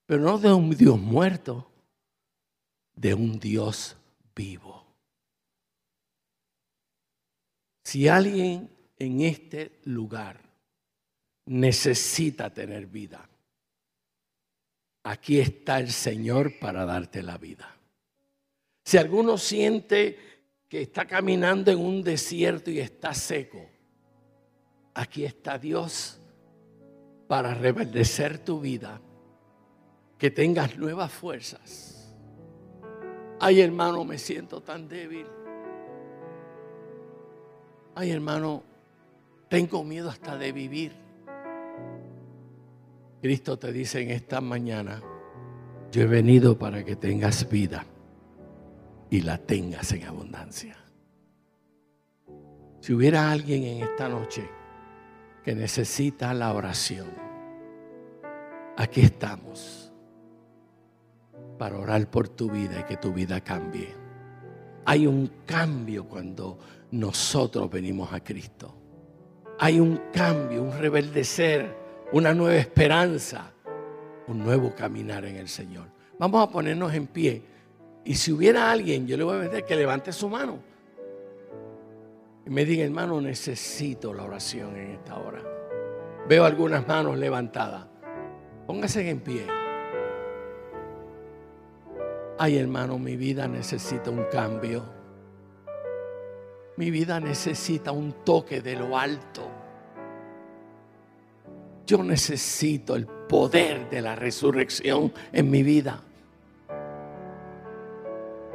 pero 0.07 0.23
no 0.23 0.39
de 0.39 0.53
un 0.53 0.71
Dios 0.71 0.99
muerto, 0.99 1.71
de 2.95 3.15
un 3.15 3.39
Dios 3.39 3.97
vivo. 4.35 4.85
Si 7.85 8.09
alguien 8.09 8.71
en 8.99 9.21
este 9.23 9.81
lugar 9.85 10.41
necesita 11.47 12.53
tener 12.53 12.87
vida, 12.87 13.29
aquí 15.05 15.39
está 15.39 15.79
el 15.79 15.91
Señor 15.91 16.59
para 16.59 16.85
darte 16.85 17.23
la 17.23 17.39
vida. 17.39 17.75
Si 18.85 18.99
alguno 18.99 19.39
siente 19.39 20.19
que 20.69 20.83
está 20.83 21.07
caminando 21.07 21.71
en 21.71 21.79
un 21.79 22.03
desierto 22.03 22.71
y 22.71 22.81
está 22.81 23.15
seco, 23.15 23.71
aquí 24.95 25.25
está 25.25 25.59
Dios 25.59 26.21
para 27.27 27.55
reverdecer 27.55 28.39
tu 28.39 28.61
vida 28.61 29.01
que 30.19 30.31
tengas 30.31 30.79
nuevas 30.79 31.13
fuerzas. 31.13 32.15
Ay, 33.41 33.61
hermano, 33.61 34.05
me 34.05 34.17
siento 34.17 34.63
tan 34.63 34.89
débil. 34.89 35.27
Ay, 37.95 38.11
hermano, 38.11 38.63
tengo 39.49 39.85
miedo 39.85 40.09
hasta 40.09 40.37
de 40.37 40.53
vivir. 40.53 40.93
Cristo 43.21 43.59
te 43.59 43.73
dice 43.73 44.01
en 44.03 44.11
esta 44.11 44.41
mañana, 44.41 45.03
yo 45.91 46.03
he 46.03 46.07
venido 46.07 46.59
para 46.59 46.85
que 46.85 46.97
tengas 46.97 47.49
vida 47.49 47.85
y 49.11 49.21
la 49.23 49.39
tengas 49.39 49.93
en 49.93 50.05
abundancia. 50.05 50.77
Si 52.81 52.93
hubiera 52.93 53.31
alguien 53.31 53.65
en 53.65 53.83
esta 53.85 54.09
noche 54.09 54.49
que 55.45 55.55
necesita 55.55 56.33
la 56.33 56.53
oración, 56.53 57.09
aquí 58.77 59.03
estamos 59.03 59.93
para 61.59 61.79
orar 61.79 62.11
por 62.11 62.29
tu 62.29 62.51
vida 62.51 62.81
y 62.81 62.85
que 62.85 62.97
tu 62.97 63.13
vida 63.13 63.41
cambie. 63.43 63.95
Hay 64.87 65.07
un 65.07 65.31
cambio 65.47 66.05
cuando 66.09 66.59
nosotros 66.93 67.71
venimos 67.71 68.13
a 68.13 68.21
Cristo. 68.21 68.75
Hay 69.59 69.79
un 69.79 70.01
cambio, 70.13 70.63
un 70.63 70.79
rebeldecer, 70.79 71.77
una 72.13 72.35
nueva 72.35 72.57
esperanza, 72.57 73.53
un 74.27 74.39
nuevo 74.39 74.75
caminar 74.75 75.25
en 75.25 75.37
el 75.37 75.49
Señor. 75.49 75.87
Vamos 76.19 76.43
a 76.43 76.51
ponernos 76.51 76.93
en 76.95 77.07
pie. 77.07 77.43
Y 78.05 78.15
si 78.15 78.33
hubiera 78.33 78.71
alguien, 78.71 79.07
yo 79.07 79.17
le 79.17 79.25
voy 79.25 79.37
a 79.39 79.49
pedir 79.49 79.65
que 79.65 79.77
levante 79.77 80.13
su 80.13 80.29
mano. 80.29 80.59
Y 82.47 82.51
me 82.51 82.65
diga, 82.65 82.85
hermano, 82.85 83.21
necesito 83.21 84.13
la 84.13 84.25
oración 84.25 84.77
en 84.77 84.91
esta 84.93 85.17
hora. 85.17 85.43
Veo 86.29 86.45
algunas 86.45 86.87
manos 86.87 87.19
levantadas. 87.19 87.87
Póngase 88.67 89.09
en 89.09 89.21
pie. 89.21 89.47
Ay 92.39 92.59
hermano, 92.59 92.99
mi 92.99 93.17
vida 93.17 93.47
necesita 93.47 94.11
un 94.11 94.25
cambio. 94.31 94.83
Mi 96.77 96.91
vida 96.91 97.21
necesita 97.21 97.93
un 97.93 98.25
toque 98.25 98.61
de 98.61 98.75
lo 98.75 98.99
alto. 98.99 99.49
Yo 101.87 102.03
necesito 102.03 102.97
el 102.97 103.07
poder 103.07 103.89
de 103.91 104.01
la 104.01 104.17
resurrección 104.17 105.13
en 105.33 105.51
mi 105.51 105.63
vida. 105.63 106.01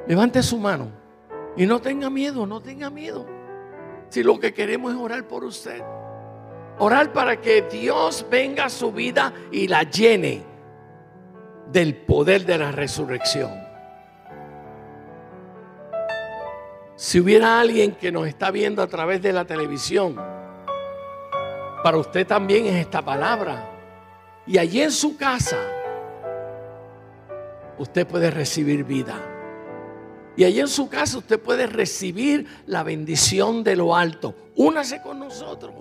Levante 0.07 0.41
su 0.41 0.57
mano 0.57 0.89
y 1.55 1.65
no 1.65 1.79
tenga 1.79 2.09
miedo, 2.09 2.45
no 2.45 2.59
tenga 2.61 2.89
miedo. 2.89 3.38
Si 4.09 4.23
lo 4.23 4.39
que 4.39 4.53
queremos 4.53 4.93
es 4.93 4.99
orar 4.99 5.27
por 5.27 5.43
usted. 5.43 5.81
Orar 6.79 7.13
para 7.13 7.39
que 7.39 7.61
Dios 7.63 8.25
venga 8.29 8.65
a 8.65 8.69
su 8.69 8.91
vida 8.91 9.33
y 9.51 9.67
la 9.67 9.83
llene 9.83 10.43
del 11.71 11.95
poder 11.95 12.45
de 12.45 12.57
la 12.57 12.71
resurrección. 12.71 13.51
Si 16.95 17.19
hubiera 17.19 17.59
alguien 17.59 17.93
que 17.93 18.11
nos 18.11 18.27
está 18.27 18.51
viendo 18.51 18.81
a 18.81 18.87
través 18.87 19.21
de 19.21 19.31
la 19.31 19.45
televisión, 19.45 20.15
para 21.83 21.97
usted 21.97 22.27
también 22.27 22.65
es 22.65 22.75
esta 22.75 23.01
palabra. 23.01 23.69
Y 24.45 24.57
allí 24.57 24.81
en 24.81 24.91
su 24.91 25.15
casa, 25.15 25.57
usted 27.77 28.05
puede 28.05 28.31
recibir 28.31 28.83
vida. 28.83 29.38
Y 30.39 30.45
allí 30.45 30.61
en 30.61 30.69
su 30.69 30.87
casa 30.87 31.17
usted 31.17 31.37
puede 31.37 31.67
recibir 31.67 32.47
la 32.65 32.81
bendición 32.81 33.61
de 33.61 33.75
lo 33.75 33.93
alto. 33.93 34.33
Únase 34.55 35.01
con 35.01 35.19
nosotros. 35.19 35.73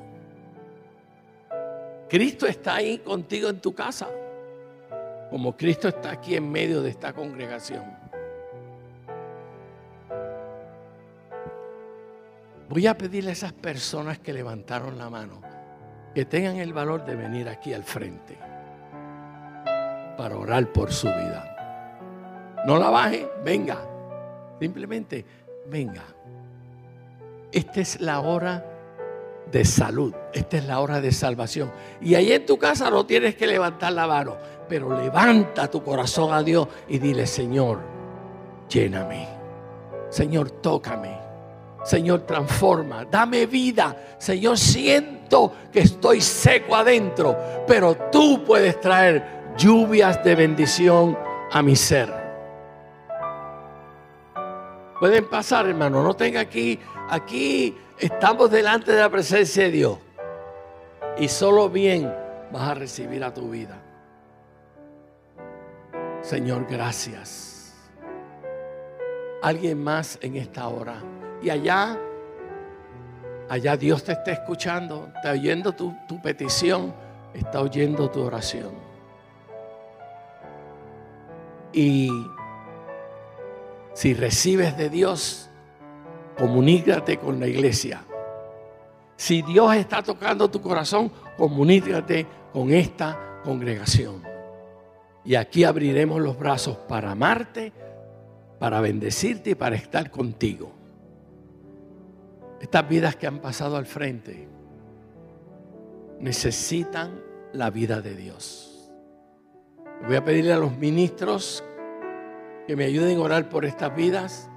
Cristo 2.08 2.44
está 2.44 2.74
ahí 2.74 2.98
contigo 2.98 3.50
en 3.50 3.60
tu 3.60 3.72
casa, 3.72 4.08
como 5.30 5.56
Cristo 5.56 5.86
está 5.86 6.10
aquí 6.10 6.34
en 6.34 6.50
medio 6.50 6.82
de 6.82 6.90
esta 6.90 7.12
congregación. 7.12 7.84
Voy 12.68 12.88
a 12.88 12.98
pedirle 12.98 13.30
a 13.30 13.34
esas 13.34 13.52
personas 13.52 14.18
que 14.18 14.32
levantaron 14.32 14.98
la 14.98 15.08
mano 15.08 15.40
que 16.16 16.24
tengan 16.24 16.56
el 16.56 16.72
valor 16.72 17.04
de 17.04 17.14
venir 17.14 17.48
aquí 17.48 17.72
al 17.74 17.84
frente 17.84 18.36
para 20.16 20.36
orar 20.36 20.72
por 20.72 20.92
su 20.92 21.06
vida. 21.06 22.56
No 22.66 22.76
la 22.76 22.90
baje, 22.90 23.30
venga. 23.44 23.97
Simplemente 24.60 25.24
venga. 25.68 26.02
Esta 27.52 27.80
es 27.80 28.00
la 28.00 28.20
hora 28.20 28.64
de 29.50 29.64
salud. 29.64 30.14
Esta 30.32 30.58
es 30.58 30.66
la 30.66 30.80
hora 30.80 31.00
de 31.00 31.12
salvación. 31.12 31.70
Y 32.00 32.14
ahí 32.14 32.32
en 32.32 32.44
tu 32.44 32.58
casa 32.58 32.90
no 32.90 33.06
tienes 33.06 33.34
que 33.36 33.46
levantar 33.46 33.92
la 33.92 34.06
mano, 34.06 34.36
pero 34.68 34.96
levanta 34.96 35.70
tu 35.70 35.82
corazón 35.82 36.32
a 36.32 36.42
Dios 36.42 36.68
y 36.88 36.98
dile, 36.98 37.26
Señor, 37.26 37.80
lléname. 38.68 39.28
Señor, 40.10 40.50
tócame. 40.50 41.18
Señor, 41.84 42.20
transforma, 42.20 43.04
dame 43.04 43.46
vida. 43.46 43.96
Señor, 44.18 44.58
siento 44.58 45.52
que 45.72 45.80
estoy 45.80 46.20
seco 46.20 46.74
adentro, 46.74 47.36
pero 47.66 47.96
tú 48.10 48.44
puedes 48.44 48.80
traer 48.80 49.54
lluvias 49.56 50.22
de 50.22 50.34
bendición 50.34 51.16
a 51.50 51.62
mi 51.62 51.76
ser. 51.76 52.17
Pueden 54.98 55.28
pasar, 55.28 55.68
hermano, 55.68 56.02
no 56.02 56.14
tenga 56.14 56.40
aquí, 56.40 56.78
aquí 57.08 57.76
estamos 57.98 58.50
delante 58.50 58.92
de 58.92 59.00
la 59.00 59.08
presencia 59.08 59.64
de 59.64 59.70
Dios. 59.70 59.98
Y 61.18 61.28
solo 61.28 61.68
bien 61.68 62.12
vas 62.52 62.70
a 62.70 62.74
recibir 62.74 63.22
a 63.22 63.32
tu 63.32 63.50
vida. 63.50 63.80
Señor, 66.20 66.66
gracias. 66.68 67.74
Alguien 69.42 69.82
más 69.82 70.18
en 70.20 70.36
esta 70.36 70.66
hora. 70.66 70.96
Y 71.40 71.50
allá, 71.50 71.96
allá 73.48 73.76
Dios 73.76 74.02
te 74.02 74.12
está 74.12 74.32
escuchando, 74.32 75.12
está 75.14 75.30
oyendo 75.30 75.72
tu, 75.72 75.94
tu 76.08 76.20
petición, 76.20 76.92
está 77.34 77.60
oyendo 77.60 78.10
tu 78.10 78.22
oración. 78.22 78.72
Y 81.72 82.10
si 83.98 84.14
recibes 84.14 84.76
de 84.76 84.90
Dios, 84.90 85.50
comunícate 86.38 87.18
con 87.18 87.40
la 87.40 87.48
iglesia. 87.48 88.04
Si 89.16 89.42
Dios 89.42 89.74
está 89.74 90.04
tocando 90.04 90.48
tu 90.48 90.60
corazón, 90.60 91.10
comunícate 91.36 92.24
con 92.52 92.70
esta 92.70 93.40
congregación. 93.42 94.22
Y 95.24 95.34
aquí 95.34 95.64
abriremos 95.64 96.20
los 96.20 96.38
brazos 96.38 96.76
para 96.76 97.10
amarte, 97.10 97.72
para 98.60 98.80
bendecirte 98.80 99.50
y 99.50 99.54
para 99.56 99.74
estar 99.74 100.12
contigo. 100.12 100.70
Estas 102.60 102.88
vidas 102.88 103.16
que 103.16 103.26
han 103.26 103.40
pasado 103.40 103.76
al 103.76 103.86
frente 103.86 104.46
necesitan 106.20 107.20
la 107.52 107.70
vida 107.70 108.00
de 108.00 108.14
Dios. 108.14 108.92
Voy 110.06 110.14
a 110.14 110.24
pedirle 110.24 110.52
a 110.52 110.58
los 110.58 110.78
ministros 110.78 111.64
que 112.68 112.76
me 112.76 112.84
ayuden 112.84 113.16
a 113.16 113.22
orar 113.22 113.48
por 113.48 113.64
estas 113.64 113.96
vidas. 113.96 114.50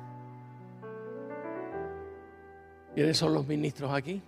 ¿Quiénes 2.94 3.18
son 3.18 3.34
los 3.34 3.48
ministros 3.48 3.94
aquí? 3.94 4.22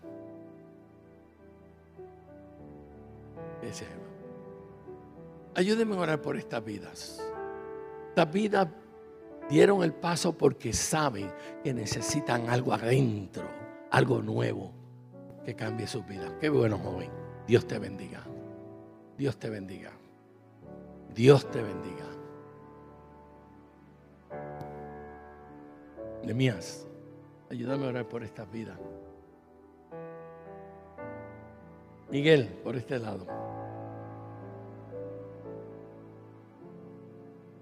Ayúdenme 5.53 5.97
a 5.97 5.99
orar 5.99 6.21
por 6.21 6.37
estas 6.37 6.63
vidas. 6.63 7.21
Estas 8.07 8.31
vidas 8.31 8.69
dieron 9.49 9.83
el 9.83 9.91
paso 9.91 10.31
porque 10.31 10.71
saben 10.71 11.29
que 11.61 11.73
necesitan 11.73 12.49
algo 12.49 12.71
adentro, 12.71 13.43
algo 13.91 14.21
nuevo 14.21 14.71
que 15.43 15.55
cambie 15.55 15.87
sus 15.87 16.07
vidas. 16.07 16.31
Qué 16.39 16.47
bueno, 16.47 16.77
joven. 16.77 17.09
Dios 17.47 17.67
te 17.67 17.79
bendiga. 17.79 18.23
Dios 19.17 19.35
te 19.35 19.49
bendiga. 19.49 19.91
Dios 21.13 21.51
te 21.51 21.61
bendiga. 21.61 22.12
Nemías, 26.23 26.87
ayúdame 27.51 27.85
a 27.85 27.89
orar 27.89 28.05
por 28.07 28.23
estas 28.23 28.49
vidas. 28.49 28.79
Miguel, 32.09 32.47
por 32.63 32.75
este 32.75 32.99
lado. 32.99 33.27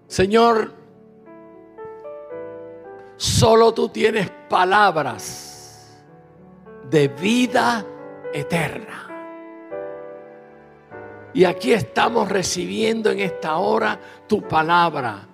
Señor, 0.08 0.74
solo 3.16 3.74
tú 3.74 3.90
tienes 3.90 4.30
palabras 4.50 6.04
de 6.90 7.08
vida 7.08 7.86
eterna. 8.34 9.08
Y 11.34 11.46
aquí 11.46 11.72
estamos 11.72 12.28
recibiendo 12.30 13.10
en 13.10 13.22
esta 13.22 13.56
hora 13.56 13.98
tu 14.28 14.46
palabra 14.46 15.31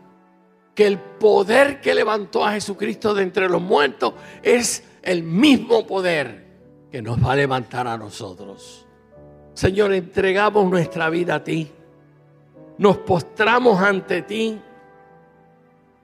que 0.78 0.86
el 0.86 1.00
poder 1.00 1.82
que 1.82 1.96
levantó 1.96 2.46
a 2.46 2.52
Jesucristo 2.52 3.16
de 3.16 3.24
entre 3.24 3.50
los 3.50 3.60
muertos 3.60 4.14
es 4.44 4.84
el 5.02 5.24
mismo 5.24 5.88
poder 5.88 6.46
que 6.92 7.02
nos 7.02 7.18
va 7.18 7.32
a 7.32 7.36
levantar 7.36 7.88
a 7.88 7.98
nosotros. 7.98 8.86
Señor, 9.56 9.92
entregamos 9.92 10.70
nuestra 10.70 11.10
vida 11.10 11.34
a 11.34 11.44
ti. 11.44 11.72
Nos 12.78 13.00
postramos 13.00 13.82
ante 13.82 14.22
ti. 14.22 14.62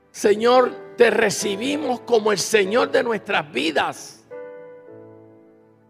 Señor, 0.10 0.96
te 0.98 1.12
recibimos 1.12 2.00
como 2.00 2.32
el 2.32 2.40
Señor 2.40 2.90
de 2.90 3.04
nuestras 3.04 3.52
vidas. 3.52 4.26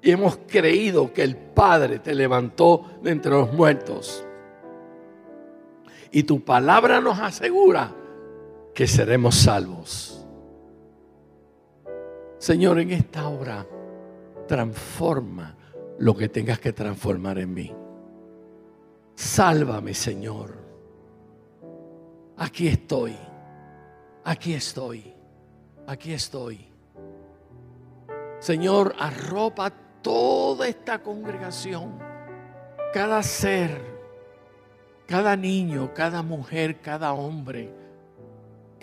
Y 0.01 0.11
hemos 0.11 0.39
creído 0.45 1.13
que 1.13 1.23
el 1.23 1.37
Padre 1.37 1.99
te 1.99 2.13
levantó 2.13 2.85
de 3.01 3.11
entre 3.11 3.31
los 3.31 3.53
muertos. 3.53 4.25
Y 6.11 6.23
tu 6.23 6.43
palabra 6.43 6.99
nos 6.99 7.17
asegura 7.17 8.02
que 8.73 8.87
seremos 8.87 9.35
salvos. 9.35 10.25
Señor, 12.39 12.79
en 12.79 12.91
esta 12.91 13.27
hora, 13.27 13.65
transforma 14.47 15.55
lo 15.99 16.15
que 16.15 16.27
tengas 16.27 16.59
que 16.59 16.73
transformar 16.73 17.37
en 17.37 17.53
mí. 17.53 17.73
Sálvame, 19.15 19.93
Señor. 19.93 20.57
Aquí 22.37 22.67
estoy. 22.67 23.15
Aquí 24.23 24.53
estoy. 24.53 25.13
Aquí 25.87 26.13
estoy. 26.13 26.67
Señor, 28.39 28.95
arropa 28.99 29.71
toda 30.01 30.67
esta 30.67 31.01
congregación, 31.01 31.97
cada 32.93 33.23
ser, 33.23 33.79
cada 35.07 35.37
niño, 35.37 35.93
cada 35.93 36.21
mujer, 36.21 36.81
cada 36.81 37.13
hombre 37.13 37.82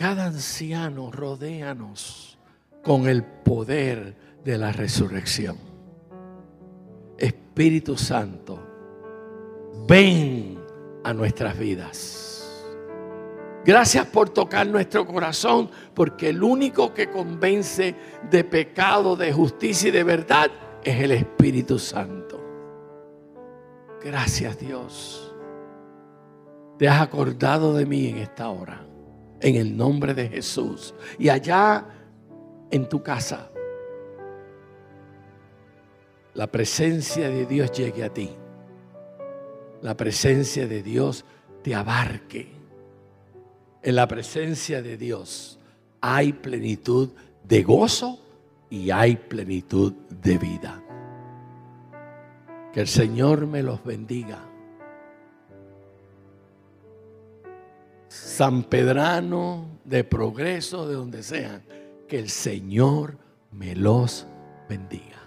cada 0.01 0.25
anciano, 0.25 1.11
rodéanos 1.11 2.39
con 2.83 3.07
el 3.07 3.23
poder 3.23 4.17
de 4.43 4.57
la 4.57 4.73
resurrección. 4.73 5.59
Espíritu 7.19 7.99
Santo, 7.99 8.59
ven 9.87 10.59
a 11.05 11.13
nuestras 11.13 11.59
vidas. 11.59 12.67
Gracias 13.63 14.07
por 14.07 14.31
tocar 14.31 14.67
nuestro 14.67 15.07
corazón, 15.07 15.71
porque 15.93 16.31
el 16.31 16.43
único 16.43 16.95
que 16.95 17.11
convence 17.11 17.95
de 18.31 18.43
pecado, 18.43 19.17
de 19.17 19.35
justicia 19.35 19.91
y 19.91 19.93
de 19.93 20.03
verdad 20.03 20.51
es 20.83 20.99
el 20.99 21.11
Espíritu 21.11 21.79
Santo. 21.79 22.43
Gracias 24.03 24.59
Dios. 24.59 25.37
Te 26.79 26.89
has 26.89 27.03
acordado 27.03 27.75
de 27.75 27.85
mí 27.85 28.07
en 28.07 28.17
esta 28.17 28.49
hora 28.49 28.87
en 29.41 29.57
el 29.57 29.77
nombre 29.77 30.15
de 30.15 30.29
Jesús. 30.29 30.95
Y 31.19 31.29
allá 31.29 31.87
en 32.71 32.89
tu 32.89 33.03
casa, 33.03 33.51
la 36.35 36.47
presencia 36.47 37.29
de 37.29 37.47
Dios 37.47 37.73
llegue 37.73 38.05
a 38.05 38.13
ti. 38.13 38.31
La 39.83 39.97
presencia 39.97 40.67
de 40.67 40.83
Dios 40.83 41.25
te 41.63 41.75
abarque. 41.75 42.49
En 43.83 43.95
la 43.95 44.07
presencia 44.07 44.83
de 44.83 44.97
Dios 44.97 45.59
hay 46.01 46.33
plenitud 46.33 47.11
de 47.45 47.63
gozo 47.63 48.21
y 48.69 48.91
hay 48.91 49.17
plenitud 49.17 49.93
de 50.23 50.39
vida. 50.39 50.83
Que 52.73 52.81
el 52.81 52.89
Señor 52.89 53.47
me 53.47 53.63
los 53.63 53.83
bendiga 53.83 54.50
San 58.11 58.65
Pedrano, 58.65 59.79
de 59.85 60.03
progreso, 60.03 60.89
de 60.89 60.95
donde 60.95 61.23
sean. 61.23 61.63
Que 62.09 62.19
el 62.19 62.29
Señor 62.29 63.17
me 63.53 63.77
los 63.77 64.27
bendiga. 64.69 65.21